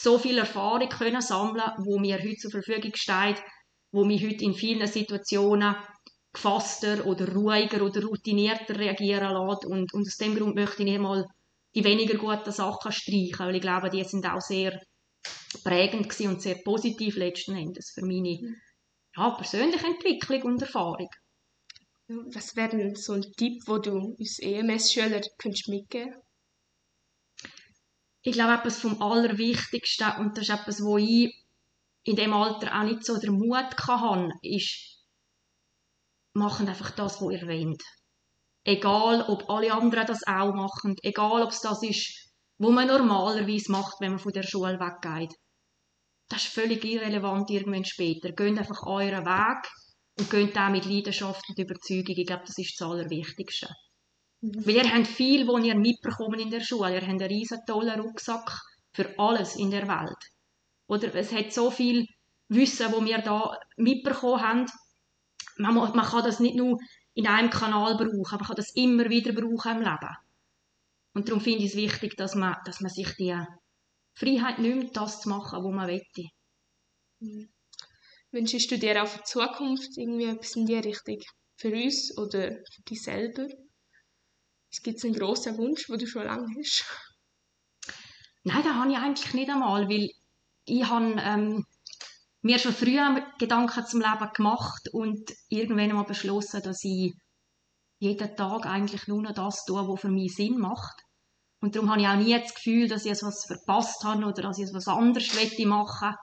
so 0.00 0.16
viel 0.16 0.38
Erfahrung 0.38 0.88
können 0.88 1.20
sammeln, 1.20 1.72
wo 1.78 1.98
mir 1.98 2.18
heute 2.22 2.36
zur 2.36 2.52
Verfügung 2.52 2.92
steht, 2.94 3.42
wo 3.90 4.04
mich 4.04 4.24
heute 4.24 4.44
in 4.44 4.54
vielen 4.54 4.86
Situationen 4.86 5.74
gefasster 6.32 7.04
oder 7.04 7.34
ruhiger 7.34 7.82
oder 7.82 8.04
routinierter 8.04 8.78
reagieren 8.78 9.34
lässt. 9.34 9.64
Und, 9.64 9.92
und 9.92 10.06
aus 10.06 10.16
dem 10.16 10.36
Grund 10.36 10.54
möchte 10.54 10.84
ich 10.84 10.88
nicht 10.88 11.00
mal 11.00 11.26
die 11.74 11.82
weniger 11.82 12.16
guten 12.16 12.52
Sachen 12.52 12.92
streichen, 12.92 13.46
weil 13.46 13.56
ich 13.56 13.60
glaube, 13.60 13.90
die 13.90 14.04
sind 14.04 14.24
auch 14.24 14.40
sehr 14.40 14.80
prägend 15.64 16.20
und 16.20 16.42
sehr 16.42 16.60
positiv 16.64 17.16
letzten 17.16 17.56
Endes 17.56 17.90
für 17.92 18.06
meine 18.06 18.38
ja, 19.16 19.30
persönliche 19.30 19.86
Entwicklung 19.86 20.42
und 20.42 20.62
Erfahrung. 20.62 21.08
Was 22.06 22.54
wäre 22.54 22.76
denn 22.76 22.94
so 22.94 23.14
ein 23.14 23.22
Tipp, 23.36 23.62
wo 23.66 23.78
du 23.78 24.14
uns 24.16 24.38
EMS-Schüler 24.38 25.20
mitgeben 25.38 25.86
könntest? 25.88 26.27
Ich 28.28 28.34
glaube, 28.34 28.54
etwas 28.54 28.78
vom 28.78 29.00
Allerwichtigsten, 29.00 30.12
und 30.18 30.36
das 30.36 30.48
ist 30.48 30.54
etwas, 30.54 30.82
wo 30.82 30.98
ich 30.98 31.34
in 32.04 32.16
dem 32.16 32.32
Alter 32.32 32.78
auch 32.78 32.84
nicht 32.84 33.04
so 33.04 33.18
den 33.18 33.38
Mut 33.38 33.76
hatte, 33.76 34.32
ist, 34.42 34.98
machen 36.34 36.68
einfach 36.68 36.90
das, 36.90 37.20
was 37.20 37.32
ihr 37.32 37.46
wollt. 37.46 37.82
Egal, 38.64 39.22
ob 39.28 39.48
alle 39.48 39.72
anderen 39.72 40.06
das 40.06 40.26
auch 40.26 40.52
machen, 40.52 40.96
egal, 41.02 41.42
ob 41.42 41.50
es 41.50 41.60
das 41.60 41.82
ist, 41.82 42.28
was 42.58 42.70
man 42.70 42.86
normalerweise 42.86 43.72
macht, 43.72 44.00
wenn 44.00 44.12
man 44.12 44.18
von 44.18 44.32
der 44.32 44.42
Schule 44.42 44.78
weggeht. 44.78 45.34
Das 46.28 46.44
ist 46.44 46.52
völlig 46.52 46.84
irrelevant 46.84 47.48
irgendwann 47.50 47.84
später. 47.84 48.32
Geht 48.32 48.58
einfach 48.58 48.82
euren 48.82 49.24
Weg 49.24 49.66
und 50.18 50.30
geht 50.30 50.58
auch 50.58 50.68
mit 50.68 50.84
Leidenschaft 50.84 51.48
und 51.48 51.58
Überzeugung. 51.58 52.14
Ich 52.16 52.26
glaube, 52.26 52.44
das 52.46 52.58
ist 52.58 52.78
das 52.78 52.86
Allerwichtigste. 52.86 53.68
Mhm. 54.40 54.66
Weil 54.66 54.76
ihr 54.76 54.94
habt 54.94 55.06
viel, 55.06 55.46
was 55.46 55.64
ihr 55.64 55.74
mitbekommen 55.74 56.40
in 56.40 56.50
der 56.50 56.60
Schule. 56.60 56.94
Ihr 56.94 57.00
habt 57.00 57.08
einen 57.08 57.22
riesen 57.22 57.60
tollen 57.66 58.00
Rucksack 58.00 58.60
für 58.92 59.18
alles 59.18 59.56
in 59.56 59.70
der 59.70 59.88
Welt. 59.88 60.18
Oder 60.86 61.14
es 61.14 61.32
hat 61.32 61.52
so 61.52 61.70
viel 61.70 62.06
Wissen, 62.48 62.92
wo 62.92 63.04
wir 63.04 63.18
da 63.18 63.58
mitbekommen 63.76 64.42
haben. 64.42 64.66
Man, 65.58 65.74
man 65.74 66.06
kann 66.06 66.24
das 66.24 66.40
nicht 66.40 66.56
nur 66.56 66.78
in 67.14 67.26
einem 67.26 67.50
Kanal 67.50 67.96
brauchen, 67.96 68.24
aber 68.26 68.38
man 68.38 68.46
kann 68.46 68.56
das 68.56 68.74
immer 68.74 69.10
wieder 69.10 69.32
brauchen 69.32 69.78
im 69.78 69.82
Leben. 69.82 70.16
Und 71.14 71.28
darum 71.28 71.40
finde 71.40 71.64
ich 71.64 71.70
es 71.72 71.76
wichtig, 71.76 72.16
dass 72.16 72.34
man, 72.34 72.56
dass 72.64 72.80
man 72.80 72.90
sich 72.90 73.14
die 73.16 73.36
Freiheit 74.14 74.60
nimmt, 74.60 74.96
das 74.96 75.20
zu 75.20 75.28
machen, 75.28 75.64
was 75.64 75.74
man 75.74 75.86
möchte. 75.86 76.28
Mhm. 77.20 77.48
Wünschst 78.30 78.70
du 78.70 78.78
dir 78.78 79.02
auch 79.02 79.08
für 79.08 79.18
die 79.18 79.24
Zukunft 79.24 79.96
irgendwie 79.96 80.26
etwas 80.26 80.54
in 80.54 80.66
die 80.66 80.76
Richtung? 80.76 81.18
Für 81.56 81.72
uns 81.72 82.16
oder 82.16 82.50
für 82.50 82.82
dich 82.88 83.02
selber? 83.02 83.48
Es 84.70 84.82
gibt 84.82 85.02
einen 85.04 85.14
grossen 85.14 85.56
Wunsch, 85.56 85.86
den 85.86 85.98
du 85.98 86.06
schon 86.06 86.24
lange 86.24 86.54
hast? 86.58 86.84
Nein, 88.44 88.62
den 88.62 88.74
habe 88.74 88.90
ich 88.90 88.98
eigentlich 88.98 89.34
nicht 89.34 89.50
einmal, 89.50 89.88
weil 89.88 90.10
ich 90.64 90.84
habe 90.84 91.16
ähm, 91.18 91.66
mir 92.42 92.58
schon 92.58 92.72
früher 92.72 93.26
Gedanken 93.38 93.86
zum 93.86 94.00
Leben 94.00 94.32
gemacht 94.34 94.88
und 94.92 95.32
irgendwann 95.48 95.90
einmal 95.90 96.04
beschlossen, 96.04 96.62
dass 96.62 96.84
ich 96.84 97.14
jeden 97.98 98.36
Tag 98.36 98.66
eigentlich 98.66 99.08
nur 99.08 99.22
noch 99.22 99.34
das 99.34 99.64
tue, 99.64 99.88
was 99.88 100.00
für 100.00 100.08
mich 100.08 100.34
Sinn 100.34 100.58
macht. 100.58 101.02
Und 101.60 101.74
darum 101.74 101.90
habe 101.90 102.00
ich 102.00 102.06
auch 102.06 102.16
nie 102.16 102.40
das 102.40 102.54
Gefühl, 102.54 102.88
dass 102.88 103.04
ich 103.04 103.10
etwas 103.10 103.44
verpasst 103.46 104.04
habe 104.04 104.24
oder 104.24 104.42
dass 104.42 104.58
ich 104.58 104.68
etwas 104.68 104.86
anderes 104.86 105.32
machen 105.64 106.14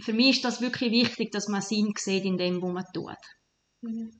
Für 0.00 0.12
mich 0.12 0.36
ist 0.36 0.44
das 0.44 0.60
wirklich 0.60 0.90
wichtig, 0.90 1.30
dass 1.30 1.46
man 1.48 1.62
Sinn 1.62 1.92
sieht 1.96 2.24
in 2.24 2.36
dem, 2.36 2.60
was 2.60 2.72
man 2.72 2.84
tut. 2.92 3.16
Mhm. 3.82 4.19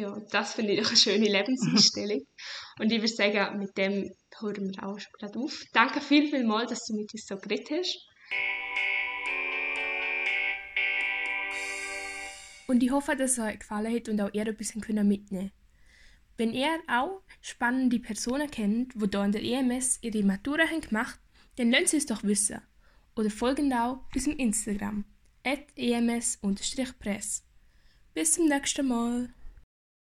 Ja, 0.00 0.18
das 0.30 0.54
finde 0.54 0.72
ich 0.72 0.86
eine 0.86 0.96
schöne 0.96 1.28
Lebenseinstellung. 1.28 2.22
Und 2.78 2.90
ich 2.90 3.02
würde 3.02 3.08
sagen, 3.08 3.58
mit 3.58 3.76
dem 3.76 4.10
hören 4.38 4.70
wir 4.70 4.82
auch 4.82 4.98
schon 4.98 5.12
gerade 5.18 5.38
auf. 5.38 5.62
Danke 5.74 6.00
viel, 6.00 6.30
viel 6.30 6.44
mal, 6.44 6.66
dass 6.66 6.86
du 6.86 6.96
mit 6.96 7.12
uns 7.12 7.26
so 7.26 7.36
geredet 7.36 7.70
hast. 7.70 7.98
Und 12.66 12.82
ich 12.82 12.90
hoffe, 12.90 13.14
dass 13.14 13.32
es 13.32 13.38
euch 13.40 13.58
gefallen 13.58 13.94
hat 13.94 14.08
und 14.08 14.22
auch 14.22 14.32
ihr 14.32 14.46
etwas 14.46 14.74
mitnehmen 14.74 15.26
könnt. 15.28 15.52
Wenn 16.38 16.54
ihr 16.54 16.78
auch 16.88 17.20
spannende 17.42 17.98
Personen 17.98 18.50
kennt, 18.50 18.94
die 18.94 19.06
hier 19.10 19.20
an 19.20 19.32
der 19.32 19.42
EMS 19.42 19.98
ihre 20.00 20.22
Matura 20.22 20.62
haben 20.62 20.80
gemacht 20.80 21.20
dann 21.56 21.72
lasst 21.72 21.92
es 21.92 22.06
doch 22.06 22.24
wissen. 22.24 22.62
Oder 23.16 23.28
folgt 23.28 23.60
auch 23.74 24.06
unserem 24.14 24.38
Instagram, 24.38 25.04
ems-press. 25.44 27.44
Bis 28.14 28.32
zum 28.32 28.46
nächsten 28.46 28.88
Mal. 28.88 29.34